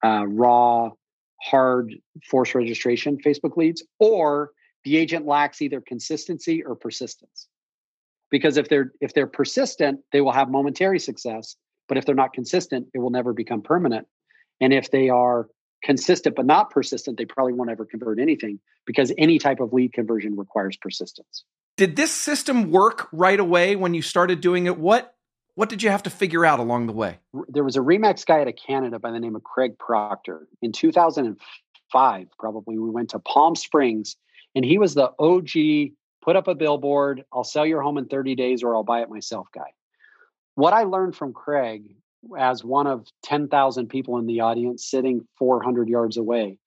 uh, 0.05 0.27
raw, 0.29 0.91
hard 1.43 1.93
force 2.31 2.55
registration 2.55 3.19
Facebook 3.19 3.57
leads, 3.57 3.83
or 3.99 4.53
the 4.85 4.97
agent 4.97 5.27
lacks 5.27 5.61
either 5.61 5.81
consistency 5.81 6.63
or 6.63 6.77
persistence. 6.77 7.49
Because 8.31 8.57
if 8.57 8.69
they're 8.69 8.93
if 9.01 9.13
they're 9.13 9.27
persistent, 9.27 9.99
they 10.13 10.21
will 10.21 10.31
have 10.31 10.49
momentary 10.49 11.01
success. 11.01 11.57
But 11.89 11.99
if 11.99 12.07
they're 12.07 12.15
not 12.15 12.33
consistent, 12.33 12.87
it 12.95 13.01
will 13.01 13.11
never 13.11 13.33
become 13.33 13.61
permanent. 13.61 14.07
And 14.61 14.73
if 14.73 14.93
they 14.93 15.09
are 15.09 15.49
consistent 15.83 16.37
but 16.37 16.47
not 16.47 16.71
persistent, 16.71 17.19
they 17.19 17.25
probably 17.25 17.55
won't 17.55 17.71
ever 17.71 17.85
convert 17.85 18.21
anything 18.21 18.61
because 18.87 19.13
any 19.19 19.41
type 19.41 19.59
of 19.59 19.73
lead 19.73 19.93
conversion 19.95 20.37
requires 20.37 20.77
persistence. 20.77 21.43
Did 21.77 21.97
this 21.97 22.13
system 22.13 22.71
work 22.71 23.09
right 23.13 23.39
away 23.39 23.77
when 23.77 23.95
you 23.95 24.03
started 24.03 24.41
doing 24.41 24.67
it? 24.67 24.79
What 24.79 25.15
what 25.55 25.69
did 25.69 25.83
you 25.83 25.91
have 25.91 26.05
to 26.05 26.11
figure 26.11 26.47
out 26.47 26.61
along 26.61 26.87
the 26.87 26.95
way? 26.95 27.19
There 27.49 27.65
was 27.65 27.77
a 27.77 27.81
Remax 27.81 28.25
guy 28.25 28.41
out 28.41 28.49
of 28.49 28.57
Canada 28.57 28.99
by 28.99 29.11
the 29.11 29.21
name 29.21 29.37
of 29.37 29.45
Craig 29.45 29.79
Proctor. 29.79 30.49
In 30.63 30.73
2005, 30.73 32.27
probably, 32.39 32.79
we 32.79 32.89
went 32.89 33.11
to 33.11 33.19
Palm 33.19 33.55
Springs, 33.55 34.17
and 34.55 34.65
he 34.65 34.79
was 34.79 34.95
the 34.95 35.11
OG 35.19 35.93
put 36.23 36.37
up 36.37 36.49
a 36.49 36.55
billboard, 36.55 37.25
I'll 37.33 37.45
sell 37.45 37.67
your 37.67 37.83
home 37.83 37.99
in 37.99 38.07
30 38.07 38.35
days 38.35 38.63
or 38.63 38.75
I'll 38.75 38.85
buy 38.85 39.03
it 39.03 39.11
myself 39.11 39.49
guy. 39.53 39.73
What 40.55 40.73
I 40.73 40.85
learned 40.85 41.17
from 41.17 41.33
Craig 41.33 41.97
as 42.39 42.65
one 42.65 42.87
of 42.87 43.07
10,000 43.25 43.89
people 43.89 44.19
in 44.19 44.27
the 44.27 44.41
audience 44.41 44.89
sitting 44.89 45.27
400 45.39 45.89
yards 45.89 46.17
away 46.17 46.59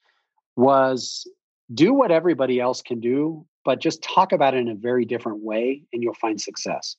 was 0.58 1.28
do 1.74 1.94
what 1.94 2.12
everybody 2.12 2.60
else 2.60 2.82
can 2.82 3.00
do 3.00 3.46
but 3.66 3.82
just 3.82 4.02
talk 4.04 4.32
about 4.32 4.54
it 4.54 4.60
in 4.60 4.70
a 4.70 4.76
very 4.76 5.04
different 5.04 5.40
way 5.44 5.82
and 5.92 6.02
you'll 6.02 6.14
find 6.14 6.40
success. 6.40 6.96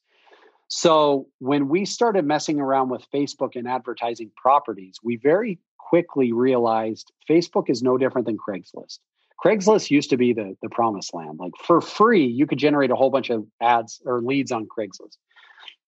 So, 0.68 1.28
when 1.38 1.68
we 1.68 1.84
started 1.84 2.24
messing 2.24 2.60
around 2.60 2.88
with 2.90 3.06
Facebook 3.14 3.54
and 3.54 3.68
advertising 3.68 4.32
properties, 4.36 4.98
we 5.02 5.16
very 5.16 5.60
quickly 5.78 6.32
realized 6.32 7.12
Facebook 7.30 7.70
is 7.70 7.82
no 7.82 7.96
different 7.96 8.26
than 8.26 8.36
Craigslist. 8.36 8.98
Craigslist 9.42 9.90
used 9.90 10.10
to 10.10 10.16
be 10.16 10.32
the, 10.32 10.56
the 10.62 10.68
promised 10.68 11.14
land. 11.14 11.38
Like 11.38 11.52
for 11.64 11.80
free, 11.80 12.26
you 12.26 12.48
could 12.48 12.58
generate 12.58 12.90
a 12.90 12.96
whole 12.96 13.10
bunch 13.10 13.30
of 13.30 13.46
ads 13.62 14.02
or 14.04 14.20
leads 14.20 14.50
on 14.50 14.66
Craigslist. 14.66 15.18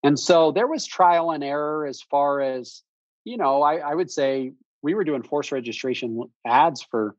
And 0.04 0.16
so 0.18 0.52
there 0.52 0.68
was 0.68 0.86
trial 0.86 1.32
and 1.32 1.42
error 1.42 1.84
as 1.84 2.00
far 2.02 2.40
as, 2.40 2.82
you 3.24 3.36
know, 3.36 3.62
I, 3.62 3.78
I 3.78 3.94
would 3.94 4.12
say 4.12 4.52
we 4.82 4.94
were 4.94 5.02
doing 5.02 5.24
force 5.24 5.50
registration 5.50 6.22
ads 6.46 6.82
for 6.82 7.16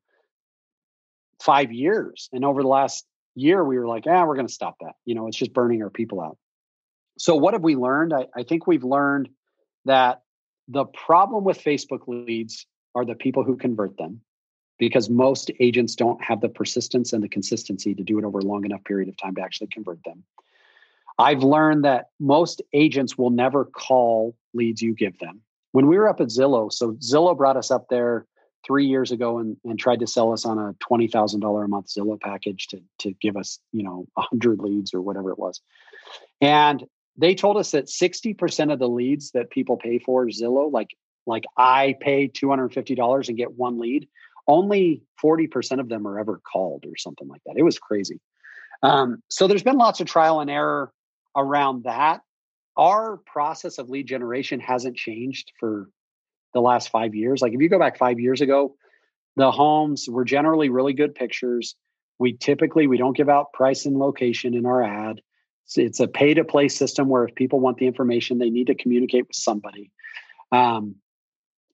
five 1.41 1.73
years. 1.73 2.29
And 2.31 2.45
over 2.45 2.61
the 2.61 2.69
last 2.69 3.05
year 3.39 3.63
we 3.63 3.77
were 3.77 3.87
like, 3.87 4.05
ah, 4.07 4.25
we're 4.25 4.35
going 4.35 4.47
to 4.47 4.53
stop 4.53 4.77
that. 4.81 4.93
You 5.05 5.15
know, 5.15 5.27
it's 5.27 5.37
just 5.37 5.53
burning 5.53 5.81
our 5.83 5.89
people 5.89 6.21
out. 6.21 6.37
So 7.17 7.35
what 7.35 7.53
have 7.53 7.63
we 7.63 7.75
learned? 7.75 8.13
I, 8.13 8.27
I 8.35 8.43
think 8.43 8.67
we've 8.67 8.83
learned 8.83 9.29
that 9.85 10.21
the 10.67 10.85
problem 10.85 11.43
with 11.43 11.61
Facebook 11.61 12.07
leads 12.07 12.65
are 12.95 13.05
the 13.05 13.15
people 13.15 13.43
who 13.43 13.57
convert 13.57 13.97
them 13.97 14.21
because 14.77 15.09
most 15.09 15.51
agents 15.59 15.95
don't 15.95 16.23
have 16.23 16.41
the 16.41 16.49
persistence 16.49 17.11
and 17.11 17.23
the 17.23 17.27
consistency 17.27 17.93
to 17.93 18.03
do 18.03 18.17
it 18.17 18.25
over 18.25 18.39
a 18.39 18.45
long 18.45 18.65
enough 18.65 18.83
period 18.85 19.09
of 19.09 19.17
time 19.17 19.35
to 19.35 19.41
actually 19.41 19.67
convert 19.67 20.01
them. 20.05 20.23
I've 21.17 21.43
learned 21.43 21.83
that 21.83 22.05
most 22.19 22.61
agents 22.71 23.17
will 23.17 23.29
never 23.29 23.65
call 23.65 24.37
leads 24.53 24.81
you 24.81 24.93
give 24.93 25.19
them. 25.19 25.41
When 25.73 25.87
we 25.87 25.97
were 25.97 26.07
up 26.07 26.21
at 26.21 26.27
Zillow, 26.29 26.71
so 26.71 26.93
Zillow 26.93 27.37
brought 27.37 27.57
us 27.57 27.71
up 27.71 27.87
there 27.89 28.25
three 28.65 28.85
years 28.85 29.11
ago 29.11 29.39
and, 29.39 29.57
and 29.63 29.79
tried 29.79 29.99
to 29.99 30.07
sell 30.07 30.33
us 30.33 30.45
on 30.45 30.57
a 30.57 30.75
twenty 30.79 31.07
thousand 31.07 31.39
dollar 31.39 31.63
a 31.63 31.67
month 31.67 31.87
Zillow 31.87 32.19
package 32.19 32.67
to 32.67 32.81
to 32.99 33.13
give 33.21 33.37
us 33.37 33.59
you 33.71 33.83
know 33.83 34.07
a 34.17 34.21
hundred 34.21 34.59
leads 34.59 34.93
or 34.93 35.01
whatever 35.01 35.31
it 35.31 35.39
was, 35.39 35.61
and 36.41 36.83
they 37.17 37.35
told 37.35 37.57
us 37.57 37.71
that 37.71 37.89
sixty 37.89 38.33
percent 38.33 38.71
of 38.71 38.79
the 38.79 38.89
leads 38.89 39.31
that 39.31 39.49
people 39.49 39.77
pay 39.77 39.99
for 39.99 40.27
Zillow, 40.27 40.71
like 40.71 40.89
like 41.25 41.45
I 41.57 41.95
pay 41.99 42.27
two 42.27 42.49
hundred 42.49 42.73
fifty 42.73 42.95
dollars 42.95 43.29
and 43.29 43.37
get 43.37 43.51
one 43.51 43.79
lead, 43.79 44.07
only 44.47 45.03
forty 45.19 45.47
percent 45.47 45.81
of 45.81 45.89
them 45.89 46.07
are 46.07 46.19
ever 46.19 46.39
called 46.51 46.85
or 46.85 46.97
something 46.97 47.27
like 47.27 47.41
that. 47.45 47.55
It 47.57 47.63
was 47.63 47.79
crazy. 47.79 48.19
Um, 48.81 49.21
so 49.29 49.47
there's 49.47 49.63
been 49.63 49.77
lots 49.77 49.99
of 49.99 50.07
trial 50.07 50.39
and 50.39 50.49
error 50.49 50.91
around 51.35 51.83
that. 51.83 52.21
Our 52.77 53.17
process 53.17 53.77
of 53.77 53.89
lead 53.89 54.07
generation 54.07 54.59
hasn't 54.61 54.95
changed 54.95 55.51
for 55.59 55.89
the 56.53 56.61
last 56.61 56.89
five 56.89 57.15
years. 57.15 57.41
Like 57.41 57.53
if 57.53 57.61
you 57.61 57.69
go 57.69 57.79
back 57.79 57.97
five 57.97 58.19
years 58.19 58.41
ago, 58.41 58.75
the 59.35 59.51
homes 59.51 60.07
were 60.09 60.25
generally 60.25 60.69
really 60.69 60.93
good 60.93 61.15
pictures. 61.15 61.75
We 62.17 62.33
typically 62.33 62.87
we 62.87 62.97
don't 62.97 63.15
give 63.15 63.29
out 63.29 63.53
price 63.53 63.85
and 63.85 63.97
location 63.97 64.53
in 64.53 64.65
our 64.65 64.83
ad. 64.83 65.21
It's, 65.65 65.77
it's 65.77 65.99
a 65.99 66.07
pay 66.07 66.33
to 66.33 66.43
play 66.43 66.67
system 66.67 67.07
where 67.09 67.25
if 67.25 67.35
people 67.35 67.59
want 67.59 67.77
the 67.77 67.87
information, 67.87 68.37
they 68.37 68.49
need 68.49 68.67
to 68.67 68.75
communicate 68.75 69.27
with 69.27 69.35
somebody. 69.35 69.91
Um, 70.51 70.95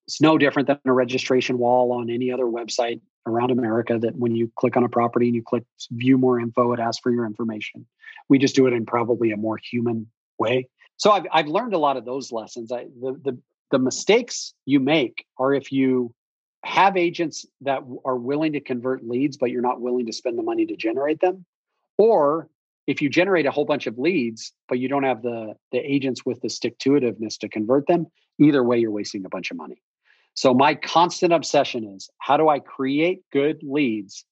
it's 0.07 0.21
no 0.21 0.37
different 0.37 0.67
than 0.67 0.79
a 0.85 0.93
registration 0.93 1.57
wall 1.57 1.91
on 1.93 2.09
any 2.09 2.31
other 2.31 2.45
website 2.45 3.01
around 3.25 3.51
America 3.51 3.97
that 3.97 4.15
when 4.15 4.35
you 4.35 4.51
click 4.55 4.77
on 4.77 4.83
a 4.83 4.89
property 4.89 5.27
and 5.27 5.35
you 5.35 5.41
click 5.41 5.63
view 5.91 6.17
more 6.17 6.39
info, 6.39 6.73
it 6.73 6.79
asks 6.79 7.01
for 7.01 7.11
your 7.11 7.25
information. 7.25 7.87
We 8.29 8.37
just 8.37 8.55
do 8.55 8.67
it 8.67 8.73
in 8.73 8.85
probably 8.85 9.31
a 9.31 9.37
more 9.37 9.57
human 9.57 10.07
way. 10.37 10.69
So 10.97 11.11
I've, 11.11 11.25
I've 11.31 11.47
learned 11.47 11.73
a 11.73 11.79
lot 11.79 11.97
of 11.97 12.05
those 12.05 12.31
lessons. 12.31 12.71
I, 12.71 12.85
the, 13.01 13.19
the, 13.23 13.39
the 13.71 13.79
mistakes 13.79 14.53
you 14.65 14.79
make 14.79 15.25
are 15.37 15.53
if 15.53 15.71
you 15.71 16.13
have 16.63 16.97
agents 16.97 17.45
that 17.61 17.81
are 18.03 18.17
willing 18.17 18.53
to 18.53 18.59
convert 18.59 19.07
leads, 19.07 19.37
but 19.37 19.51
you're 19.51 19.61
not 19.61 19.81
willing 19.81 20.05
to 20.07 20.13
spend 20.13 20.37
the 20.37 20.43
money 20.43 20.65
to 20.65 20.75
generate 20.75 21.19
them. 21.19 21.45
Or 21.97 22.49
if 22.87 23.01
you 23.01 23.09
generate 23.09 23.45
a 23.45 23.51
whole 23.51 23.65
bunch 23.65 23.87
of 23.87 23.97
leads, 23.97 24.51
but 24.67 24.79
you 24.79 24.87
don't 24.87 25.03
have 25.03 25.21
the, 25.21 25.55
the 25.71 25.79
agents 25.79 26.25
with 26.25 26.41
the 26.41 26.49
stick 26.49 26.77
to 26.79 26.91
itiveness 26.91 27.37
to 27.39 27.49
convert 27.49 27.87
them, 27.87 28.07
either 28.39 28.63
way, 28.63 28.79
you're 28.79 28.91
wasting 28.91 29.25
a 29.25 29.29
bunch 29.29 29.51
of 29.51 29.57
money. 29.57 29.81
So 30.33 30.53
my 30.53 30.75
constant 30.75 31.31
obsession 31.31 31.85
is 31.95 32.09
how 32.19 32.37
do 32.37 32.49
I 32.49 32.59
create 32.59 33.21
good 33.31 33.61
leads? 33.63 34.25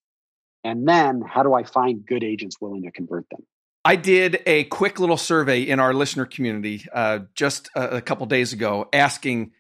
And 0.63 0.88
then 0.88 1.22
how 1.22 1.43
do 1.43 1.54
I 1.54 1.63
find 1.63 2.06
good 2.06 2.24
agents 2.24 2.60
willing 2.60 2.84
to 2.84 2.91
convert 2.91 3.30
them? 3.30 3.46
I 3.86 3.98
did 3.98 4.41
a 4.46 4.63
quick 4.65 5.00
little 5.00 5.17
survey 5.17 5.63
in 5.63 5.82
our 5.82 5.93
listener 5.93 6.26
community 6.26 6.86
uh, 6.93 7.19
just 7.36 7.69
a, 7.76 7.98
a 7.98 8.02
couple 8.02 8.26
days 8.28 8.54
ago 8.54 8.88
asking 8.93 9.52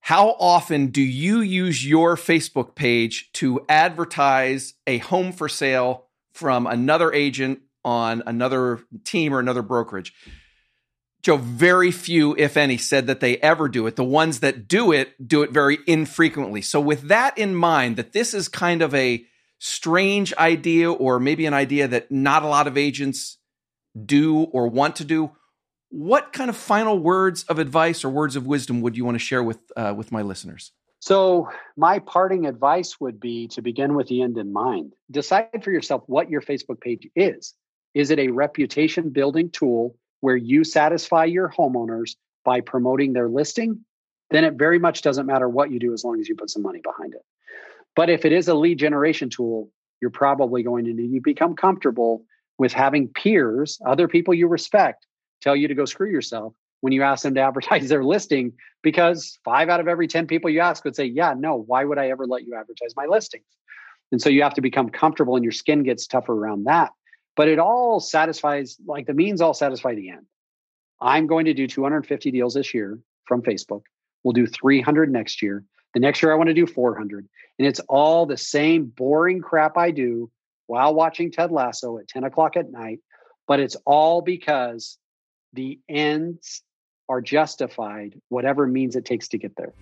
how 0.00 0.30
often 0.38 0.88
do 0.88 1.02
you 1.02 1.40
use 1.40 1.86
your 1.86 2.16
Facebook 2.16 2.74
page 2.74 3.30
to 3.34 3.64
advertise 3.68 4.74
a 4.86 4.98
home 4.98 5.32
for 5.32 5.48
sale 5.48 6.06
from 6.32 6.66
another 6.66 7.12
agent 7.12 7.60
on 7.84 8.22
another 8.26 8.80
team 9.04 9.32
or 9.32 9.40
another 9.40 9.62
brokerage? 9.62 10.12
Joe, 11.22 11.36
very 11.36 11.90
few, 11.90 12.34
if 12.36 12.56
any, 12.56 12.78
said 12.78 13.06
that 13.06 13.20
they 13.20 13.36
ever 13.38 13.68
do 13.68 13.86
it. 13.86 13.96
The 13.96 14.04
ones 14.04 14.40
that 14.40 14.68
do 14.68 14.90
it 14.90 15.26
do 15.26 15.42
it 15.42 15.50
very 15.50 15.78
infrequently. 15.86 16.62
So, 16.62 16.80
with 16.80 17.08
that 17.08 17.36
in 17.36 17.54
mind, 17.54 17.96
that 17.96 18.12
this 18.12 18.32
is 18.32 18.48
kind 18.48 18.80
of 18.80 18.94
a 18.94 19.24
strange 19.58 20.32
idea 20.34 20.90
or 20.90 21.20
maybe 21.20 21.44
an 21.44 21.52
idea 21.52 21.86
that 21.88 22.10
not 22.10 22.42
a 22.42 22.48
lot 22.48 22.66
of 22.66 22.78
agents 22.78 23.36
do 24.06 24.42
or 24.44 24.68
want 24.68 24.96
to 24.96 25.04
do, 25.04 25.32
what 25.90 26.32
kind 26.32 26.48
of 26.48 26.56
final 26.56 26.98
words 26.98 27.44
of 27.44 27.58
advice 27.58 28.04
or 28.04 28.10
words 28.10 28.36
of 28.36 28.46
wisdom 28.46 28.80
would 28.80 28.96
you 28.96 29.04
want 29.04 29.16
to 29.16 29.18
share 29.20 29.42
with 29.42 29.58
uh, 29.76 29.92
with 29.96 30.12
my 30.12 30.22
listeners? 30.22 30.72
So, 31.00 31.48
my 31.76 31.98
parting 31.98 32.46
advice 32.46 33.00
would 33.00 33.18
be 33.18 33.48
to 33.48 33.62
begin 33.62 33.94
with 33.94 34.08
the 34.08 34.22
end 34.22 34.36
in 34.36 34.52
mind. 34.52 34.92
Decide 35.10 35.64
for 35.64 35.72
yourself 35.72 36.02
what 36.06 36.30
your 36.30 36.42
Facebook 36.42 36.80
page 36.80 37.08
is. 37.16 37.54
Is 37.94 38.10
it 38.10 38.18
a 38.18 38.28
reputation 38.28 39.10
building 39.10 39.50
tool 39.50 39.96
where 40.20 40.36
you 40.36 40.62
satisfy 40.62 41.24
your 41.24 41.48
homeowners 41.48 42.16
by 42.44 42.60
promoting 42.60 43.12
their 43.12 43.28
listing, 43.28 43.84
then 44.30 44.44
it 44.44 44.54
very 44.54 44.78
much 44.78 45.02
doesn't 45.02 45.26
matter 45.26 45.48
what 45.48 45.70
you 45.70 45.78
do 45.78 45.92
as 45.92 46.04
long 46.04 46.20
as 46.20 46.28
you 46.28 46.36
put 46.36 46.50
some 46.50 46.62
money 46.62 46.80
behind 46.82 47.14
it. 47.14 47.22
But 47.96 48.10
if 48.10 48.24
it 48.24 48.32
is 48.32 48.48
a 48.48 48.54
lead 48.54 48.78
generation 48.78 49.30
tool, 49.30 49.70
you're 50.00 50.10
probably 50.10 50.62
going 50.62 50.84
to 50.84 50.92
need 50.92 51.14
to 51.14 51.20
become 51.20 51.56
comfortable 51.56 52.24
with 52.60 52.74
having 52.74 53.08
peers, 53.08 53.80
other 53.86 54.06
people 54.06 54.34
you 54.34 54.46
respect, 54.46 55.06
tell 55.40 55.56
you 55.56 55.66
to 55.66 55.74
go 55.74 55.86
screw 55.86 56.10
yourself 56.10 56.52
when 56.82 56.92
you 56.92 57.02
ask 57.02 57.22
them 57.22 57.34
to 57.34 57.40
advertise 57.48 57.88
their 57.88 58.04
listing 58.04 58.52
because 58.82 59.38
five 59.46 59.70
out 59.70 59.80
of 59.80 59.88
every 59.88 60.06
10 60.06 60.26
people 60.26 60.50
you 60.50 60.60
ask 60.60 60.84
would 60.84 60.94
say, 60.94 61.06
Yeah, 61.06 61.34
no, 61.34 61.56
why 61.56 61.86
would 61.86 61.96
I 61.96 62.10
ever 62.10 62.26
let 62.26 62.44
you 62.44 62.54
advertise 62.54 62.94
my 62.94 63.06
listings? 63.06 63.46
And 64.12 64.20
so 64.20 64.28
you 64.28 64.42
have 64.42 64.52
to 64.54 64.60
become 64.60 64.90
comfortable 64.90 65.36
and 65.36 65.42
your 65.42 65.52
skin 65.52 65.84
gets 65.84 66.06
tougher 66.06 66.34
around 66.34 66.64
that. 66.64 66.90
But 67.34 67.48
it 67.48 67.58
all 67.58 67.98
satisfies 67.98 68.76
like 68.86 69.06
the 69.06 69.14
means 69.14 69.40
all 69.40 69.54
satisfy 69.54 69.94
the 69.94 70.10
end. 70.10 70.26
I'm 71.00 71.26
going 71.26 71.46
to 71.46 71.54
do 71.54 71.66
250 71.66 72.30
deals 72.30 72.52
this 72.52 72.74
year 72.74 72.98
from 73.26 73.40
facebook. 73.40 73.84
We'll 74.22 74.34
do 74.34 74.46
300 74.46 75.10
next 75.10 75.40
year. 75.40 75.64
The 75.94 76.00
next 76.00 76.22
year 76.22 76.30
i 76.30 76.36
want 76.36 76.48
to 76.48 76.54
do 76.54 76.66
400 76.66 77.26
and 77.58 77.66
it's 77.66 77.80
all 77.88 78.26
the 78.26 78.36
same 78.36 78.84
boring 78.84 79.40
crap 79.40 79.76
i 79.76 79.90
do 79.90 80.30
while 80.70 80.94
watching 80.94 81.32
ted 81.32 81.50
lasso 81.50 81.98
at 81.98 82.06
10 82.08 82.24
o'clock 82.24 82.56
at 82.56 82.70
night 82.70 83.00
but 83.48 83.58
it's 83.58 83.76
all 83.84 84.22
because 84.22 84.98
the 85.52 85.80
ends 85.88 86.62
are 87.08 87.20
justified 87.20 88.14
whatever 88.28 88.66
means 88.66 88.94
it 88.94 89.04
takes 89.04 89.28
to 89.28 89.38
get 89.38 89.52
there 89.56 89.74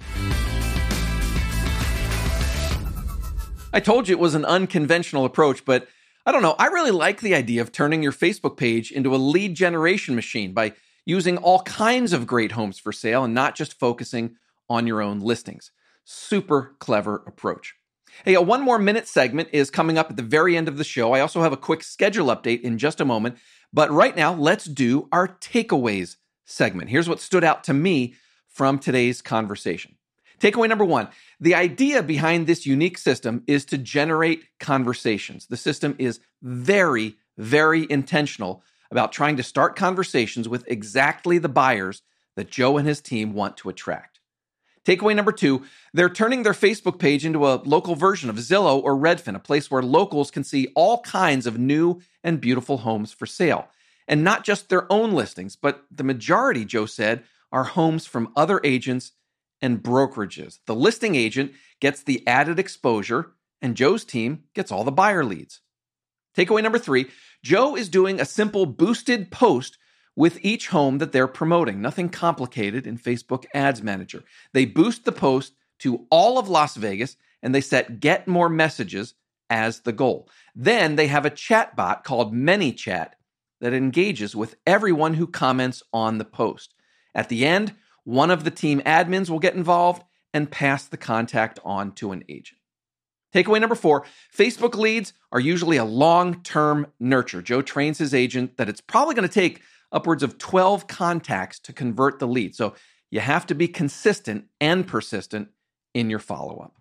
I 3.70 3.80
told 3.80 4.08
you 4.08 4.16
it 4.16 4.18
was 4.18 4.34
an 4.34 4.46
unconventional 4.46 5.26
approach, 5.26 5.62
but 5.66 5.88
I 6.24 6.32
don't 6.32 6.40
know. 6.40 6.56
I 6.58 6.68
really 6.68 6.90
like 6.90 7.20
the 7.20 7.34
idea 7.34 7.60
of 7.60 7.70
turning 7.70 8.02
your 8.02 8.12
Facebook 8.12 8.56
page 8.56 8.90
into 8.90 9.14
a 9.14 9.16
lead 9.16 9.54
generation 9.54 10.14
machine 10.14 10.54
by 10.54 10.72
using 11.04 11.36
all 11.36 11.60
kinds 11.62 12.14
of 12.14 12.26
great 12.26 12.52
homes 12.52 12.78
for 12.78 12.92
sale 12.92 13.24
and 13.24 13.34
not 13.34 13.54
just 13.54 13.78
focusing 13.78 14.36
on 14.70 14.86
your 14.86 15.02
own 15.02 15.20
listings. 15.20 15.70
Super 16.04 16.76
clever 16.78 17.22
approach. 17.26 17.74
Hey, 18.24 18.34
a 18.34 18.42
one 18.42 18.62
more 18.62 18.78
minute 18.78 19.08
segment 19.08 19.48
is 19.52 19.70
coming 19.70 19.98
up 19.98 20.10
at 20.10 20.16
the 20.16 20.22
very 20.22 20.56
end 20.56 20.68
of 20.68 20.78
the 20.78 20.84
show. 20.84 21.12
I 21.12 21.20
also 21.20 21.42
have 21.42 21.52
a 21.52 21.56
quick 21.56 21.82
schedule 21.82 22.26
update 22.28 22.62
in 22.62 22.78
just 22.78 23.00
a 23.00 23.04
moment. 23.04 23.38
But 23.72 23.90
right 23.90 24.16
now, 24.16 24.32
let's 24.32 24.64
do 24.64 25.08
our 25.12 25.28
takeaways 25.28 26.16
segment. 26.44 26.90
Here's 26.90 27.08
what 27.08 27.20
stood 27.20 27.44
out 27.44 27.64
to 27.64 27.74
me 27.74 28.14
from 28.48 28.78
today's 28.78 29.22
conversation. 29.22 29.96
Takeaway 30.40 30.68
number 30.68 30.84
one 30.84 31.08
the 31.40 31.54
idea 31.54 32.02
behind 32.02 32.46
this 32.46 32.66
unique 32.66 32.98
system 32.98 33.44
is 33.46 33.64
to 33.66 33.78
generate 33.78 34.44
conversations. 34.58 35.46
The 35.46 35.56
system 35.56 35.94
is 35.98 36.20
very, 36.42 37.16
very 37.36 37.86
intentional 37.90 38.62
about 38.90 39.12
trying 39.12 39.36
to 39.36 39.42
start 39.42 39.76
conversations 39.76 40.48
with 40.48 40.64
exactly 40.66 41.38
the 41.38 41.48
buyers 41.48 42.02
that 42.36 42.50
Joe 42.50 42.78
and 42.78 42.88
his 42.88 43.00
team 43.00 43.34
want 43.34 43.56
to 43.58 43.68
attract. 43.68 44.17
Takeaway 44.88 45.14
number 45.14 45.32
two 45.32 45.64
they're 45.92 46.08
turning 46.08 46.44
their 46.44 46.54
Facebook 46.54 46.98
page 46.98 47.26
into 47.26 47.46
a 47.46 47.60
local 47.64 47.94
version 47.94 48.30
of 48.30 48.36
Zillow 48.36 48.82
or 48.82 48.96
Redfin, 48.96 49.34
a 49.34 49.38
place 49.38 49.70
where 49.70 49.82
locals 49.82 50.30
can 50.30 50.44
see 50.44 50.68
all 50.74 51.02
kinds 51.02 51.46
of 51.46 51.58
new 51.58 52.00
and 52.24 52.40
beautiful 52.40 52.78
homes 52.78 53.12
for 53.12 53.26
sale. 53.26 53.68
And 54.06 54.24
not 54.24 54.44
just 54.44 54.70
their 54.70 54.90
own 54.90 55.12
listings, 55.12 55.56
but 55.56 55.84
the 55.90 56.04
majority, 56.04 56.64
Joe 56.64 56.86
said, 56.86 57.24
are 57.52 57.64
homes 57.64 58.06
from 58.06 58.32
other 58.34 58.62
agents 58.64 59.12
and 59.60 59.82
brokerages. 59.82 60.60
The 60.64 60.74
listing 60.74 61.16
agent 61.16 61.52
gets 61.80 62.02
the 62.02 62.26
added 62.26 62.58
exposure, 62.58 63.32
and 63.60 63.76
Joe's 63.76 64.06
team 64.06 64.44
gets 64.54 64.72
all 64.72 64.84
the 64.84 64.90
buyer 64.90 65.24
leads. 65.24 65.60
Takeaway 66.34 66.62
number 66.62 66.78
three 66.78 67.08
Joe 67.42 67.76
is 67.76 67.90
doing 67.90 68.20
a 68.20 68.24
simple 68.24 68.64
boosted 68.64 69.30
post 69.30 69.76
with 70.18 70.44
each 70.44 70.66
home 70.66 70.98
that 70.98 71.12
they're 71.12 71.28
promoting. 71.28 71.80
Nothing 71.80 72.08
complicated 72.08 72.88
in 72.88 72.98
Facebook 72.98 73.44
Ads 73.54 73.84
Manager. 73.84 74.24
They 74.52 74.64
boost 74.64 75.04
the 75.04 75.12
post 75.12 75.52
to 75.78 76.06
all 76.10 76.40
of 76.40 76.48
Las 76.48 76.74
Vegas 76.74 77.16
and 77.40 77.54
they 77.54 77.60
set 77.60 78.00
get 78.00 78.26
more 78.26 78.48
messages 78.48 79.14
as 79.48 79.82
the 79.82 79.92
goal. 79.92 80.28
Then 80.56 80.96
they 80.96 81.06
have 81.06 81.24
a 81.24 81.30
chat 81.30 81.76
bot 81.76 82.02
called 82.02 82.34
ManyChat 82.34 83.10
that 83.60 83.72
engages 83.72 84.34
with 84.34 84.56
everyone 84.66 85.14
who 85.14 85.28
comments 85.28 85.84
on 85.92 86.18
the 86.18 86.24
post. 86.24 86.74
At 87.14 87.28
the 87.28 87.46
end, 87.46 87.74
one 88.02 88.32
of 88.32 88.42
the 88.42 88.50
team 88.50 88.80
admins 88.80 89.30
will 89.30 89.38
get 89.38 89.54
involved 89.54 90.02
and 90.34 90.50
pass 90.50 90.84
the 90.84 90.96
contact 90.96 91.60
on 91.64 91.92
to 91.92 92.10
an 92.10 92.24
agent. 92.28 92.58
Takeaway 93.32 93.60
number 93.60 93.76
four 93.76 94.04
Facebook 94.36 94.74
leads 94.74 95.12
are 95.30 95.38
usually 95.38 95.76
a 95.76 95.84
long 95.84 96.42
term 96.42 96.88
nurture. 96.98 97.40
Joe 97.40 97.62
trains 97.62 97.98
his 97.98 98.14
agent 98.14 98.56
that 98.56 98.68
it's 98.68 98.80
probably 98.80 99.14
going 99.14 99.28
to 99.28 99.32
take 99.32 99.62
upwards 99.92 100.22
of 100.22 100.38
12 100.38 100.86
contacts 100.86 101.58
to 101.60 101.72
convert 101.72 102.18
the 102.18 102.28
lead. 102.28 102.54
So 102.54 102.74
you 103.10 103.20
have 103.20 103.46
to 103.46 103.54
be 103.54 103.68
consistent 103.68 104.46
and 104.60 104.86
persistent 104.86 105.48
in 105.94 106.10
your 106.10 106.18
follow 106.18 106.58
up. 106.58 106.74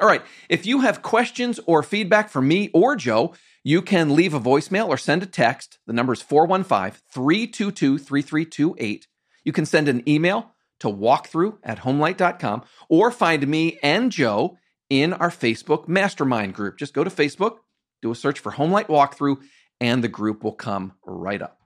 All 0.00 0.08
right, 0.08 0.22
if 0.48 0.64
you 0.64 0.80
have 0.80 1.02
questions 1.02 1.58
or 1.66 1.82
feedback 1.82 2.28
for 2.28 2.40
me 2.40 2.70
or 2.72 2.94
Joe, 2.94 3.34
you 3.64 3.82
can 3.82 4.14
leave 4.14 4.32
a 4.32 4.40
voicemail 4.40 4.88
or 4.88 4.96
send 4.96 5.22
a 5.22 5.26
text. 5.26 5.78
The 5.86 5.92
number 5.92 6.12
is 6.12 6.22
415 6.22 7.00
322 7.12 7.98
3328. 7.98 9.08
You 9.44 9.52
can 9.52 9.66
send 9.66 9.88
an 9.88 10.08
email 10.08 10.52
to 10.80 10.88
walkthrough 10.88 11.58
at 11.64 11.80
homelight.com 11.80 12.62
or 12.88 13.10
find 13.10 13.46
me 13.48 13.78
and 13.82 14.12
Joe 14.12 14.56
in 14.88 15.12
our 15.12 15.30
Facebook 15.30 15.88
mastermind 15.88 16.54
group. 16.54 16.78
Just 16.78 16.94
go 16.94 17.02
to 17.02 17.10
Facebook, 17.10 17.58
do 18.00 18.10
a 18.10 18.14
search 18.14 18.38
for 18.38 18.52
Homelight 18.52 18.86
Walkthrough, 18.86 19.38
and 19.80 20.02
the 20.02 20.08
group 20.08 20.44
will 20.44 20.52
come 20.52 20.92
right 21.04 21.42
up. 21.42 21.57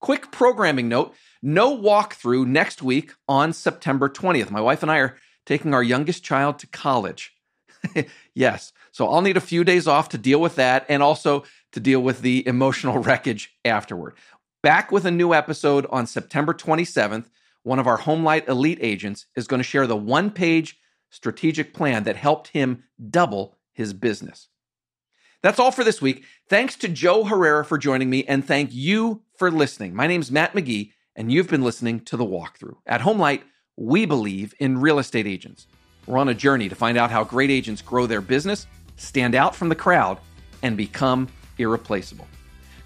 Quick 0.00 0.30
programming 0.30 0.88
note 0.88 1.14
no 1.42 1.76
walkthrough 1.76 2.46
next 2.46 2.82
week 2.82 3.12
on 3.28 3.52
September 3.52 4.08
20th. 4.08 4.50
My 4.50 4.60
wife 4.60 4.82
and 4.82 4.90
I 4.90 4.98
are 4.98 5.16
taking 5.44 5.74
our 5.74 5.82
youngest 5.82 6.24
child 6.24 6.58
to 6.58 6.66
college. 6.66 7.32
yes, 8.34 8.72
so 8.90 9.08
I'll 9.08 9.22
need 9.22 9.36
a 9.36 9.40
few 9.40 9.62
days 9.62 9.86
off 9.86 10.08
to 10.10 10.18
deal 10.18 10.40
with 10.40 10.56
that 10.56 10.86
and 10.88 11.02
also 11.02 11.44
to 11.72 11.80
deal 11.80 12.00
with 12.00 12.20
the 12.20 12.46
emotional 12.46 12.98
wreckage 13.02 13.54
afterward. 13.64 14.14
Back 14.62 14.90
with 14.90 15.04
a 15.04 15.10
new 15.10 15.32
episode 15.32 15.86
on 15.90 16.06
September 16.06 16.52
27th. 16.52 17.26
One 17.62 17.78
of 17.78 17.86
our 17.86 17.98
Homelight 17.98 18.48
Elite 18.48 18.78
agents 18.80 19.26
is 19.36 19.46
going 19.46 19.60
to 19.60 19.64
share 19.64 19.86
the 19.86 19.96
one 19.96 20.30
page 20.30 20.78
strategic 21.10 21.74
plan 21.74 22.04
that 22.04 22.16
helped 22.16 22.48
him 22.48 22.84
double 23.10 23.56
his 23.72 23.92
business. 23.92 24.48
That's 25.42 25.58
all 25.58 25.70
for 25.70 25.84
this 25.84 26.02
week. 26.02 26.24
Thanks 26.48 26.76
to 26.76 26.88
Joe 26.88 27.24
Herrera 27.24 27.64
for 27.64 27.78
joining 27.78 28.10
me, 28.10 28.24
and 28.24 28.44
thank 28.44 28.72
you 28.72 29.22
for 29.38 29.50
listening. 29.50 29.94
My 29.94 30.06
name's 30.06 30.30
Matt 30.30 30.54
McGee, 30.54 30.92
and 31.14 31.30
you've 31.30 31.48
been 31.48 31.62
listening 31.62 32.00
to 32.00 32.16
The 32.16 32.24
Walkthrough. 32.24 32.76
At 32.86 33.00
HomeLight, 33.00 33.42
we 33.76 34.06
believe 34.06 34.54
in 34.58 34.78
real 34.78 34.98
estate 34.98 35.26
agents. 35.26 35.66
We're 36.06 36.18
on 36.18 36.28
a 36.28 36.34
journey 36.34 36.68
to 36.68 36.74
find 36.74 36.96
out 36.96 37.10
how 37.10 37.24
great 37.24 37.50
agents 37.50 37.82
grow 37.82 38.06
their 38.06 38.20
business, 38.20 38.66
stand 38.96 39.34
out 39.34 39.54
from 39.54 39.68
the 39.68 39.74
crowd, 39.74 40.18
and 40.62 40.76
become 40.76 41.28
irreplaceable. 41.58 42.26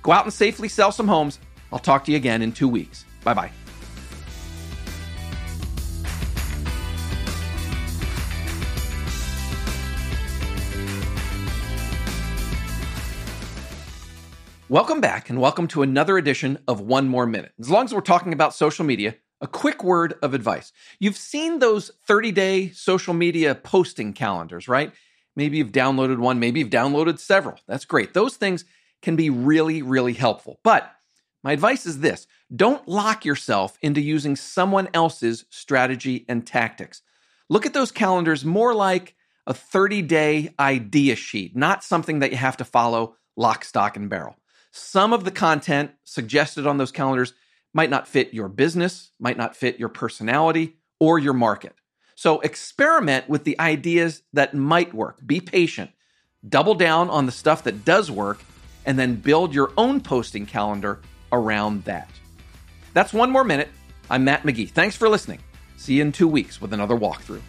Go 0.02 0.12
out 0.12 0.24
and 0.24 0.32
safely 0.32 0.68
sell 0.68 0.92
some 0.92 1.08
homes. 1.08 1.38
I'll 1.72 1.78
talk 1.78 2.04
to 2.06 2.10
you 2.10 2.16
again 2.16 2.42
in 2.42 2.52
two 2.52 2.68
weeks. 2.68 3.04
Bye 3.22 3.34
bye. 3.34 3.52
Welcome 14.70 15.00
back 15.00 15.28
and 15.28 15.40
welcome 15.40 15.66
to 15.66 15.83
another 15.83 16.16
edition 16.16 16.56
of 16.68 16.80
One 16.80 17.09
More 17.09 17.26
Minute. 17.26 17.52
As 17.59 17.68
long 17.68 17.87
as 17.87 17.92
we're 17.92 18.00
talking 18.02 18.33
about 18.33 18.54
social 18.54 18.85
media, 18.85 19.16
a 19.40 19.48
quick 19.48 19.83
word 19.83 20.14
of 20.22 20.33
advice. 20.33 20.72
You've 21.00 21.16
seen 21.16 21.59
those 21.59 21.90
30 22.06 22.30
day 22.30 22.68
social 22.68 23.12
media 23.12 23.56
posting 23.56 24.12
calendars, 24.12 24.68
right? 24.68 24.92
Maybe 25.35 25.59
you've 25.59 25.72
downloaded 25.72 26.18
one, 26.18 26.38
maybe 26.38 26.61
you've 26.61 26.70
downloaded 26.70 27.18
several. 27.18 27.59
That's 27.66 27.85
great. 27.85 28.14
Those 28.14 28.37
things 28.37 28.64
can 29.02 29.16
be 29.16 29.28
really, 29.28 29.83
really 29.83 30.12
helpful. 30.12 30.61
But 30.62 30.88
my 31.42 31.50
advice 31.50 31.85
is 31.85 31.98
this 31.98 32.28
don't 32.54 32.87
lock 32.87 33.24
yourself 33.24 33.76
into 33.83 34.00
using 34.00 34.37
someone 34.37 34.88
else's 34.94 35.46
strategy 35.50 36.24
and 36.28 36.46
tactics. 36.46 37.02
Look 37.48 37.66
at 37.66 37.74
those 37.74 37.90
calendars 37.90 38.44
more 38.44 38.72
like 38.72 39.16
a 39.48 39.52
30 39.52 40.02
day 40.02 40.54
idea 40.61 41.16
sheet, 41.16 41.56
not 41.56 41.83
something 41.83 42.20
that 42.20 42.30
you 42.30 42.37
have 42.37 42.59
to 42.59 42.64
follow 42.64 43.16
lock, 43.37 43.64
stock, 43.64 43.96
and 43.96 44.09
barrel. 44.09 44.37
Some 44.70 45.12
of 45.12 45.24
the 45.24 45.30
content 45.30 45.92
suggested 46.04 46.66
on 46.66 46.78
those 46.78 46.92
calendars 46.92 47.35
might 47.72 47.90
not 47.90 48.09
fit 48.09 48.35
your 48.35 48.48
business, 48.48 49.12
might 49.18 49.37
not 49.37 49.56
fit 49.56 49.78
your 49.78 49.88
personality 49.88 50.76
or 50.98 51.18
your 51.18 51.33
market. 51.33 51.74
So 52.14 52.40
experiment 52.40 53.28
with 53.28 53.44
the 53.44 53.59
ideas 53.59 54.22
that 54.33 54.54
might 54.54 54.92
work. 54.92 55.18
Be 55.24 55.40
patient. 55.40 55.90
Double 56.48 56.74
down 56.74 57.11
on 57.11 57.26
the 57.26 57.33
stuff 57.33 57.64
that 57.64 57.85
does 57.85 58.11
work 58.11 58.40
and 58.87 58.98
then 58.98 59.14
build 59.14 59.54
your 59.54 59.72
own 59.76 60.00
posting 60.00 60.46
calendar 60.46 61.00
around 61.33 61.85
that. 61.85 62.11
That's 62.92 63.12
one 63.12 63.30
more 63.30 63.44
minute. 63.44 63.68
I'm 64.11 64.24
Matt 64.24 64.42
McGee. 64.42 64.70
Thanks 64.70 64.96
for 64.96 65.09
listening. 65.09 65.40
See 65.76 65.94
you 65.94 66.02
in 66.02 66.12
two 66.12 66.28
weeks 66.28 66.61
with 66.61 66.72
another 66.72 66.96
walkthrough. 66.96 67.40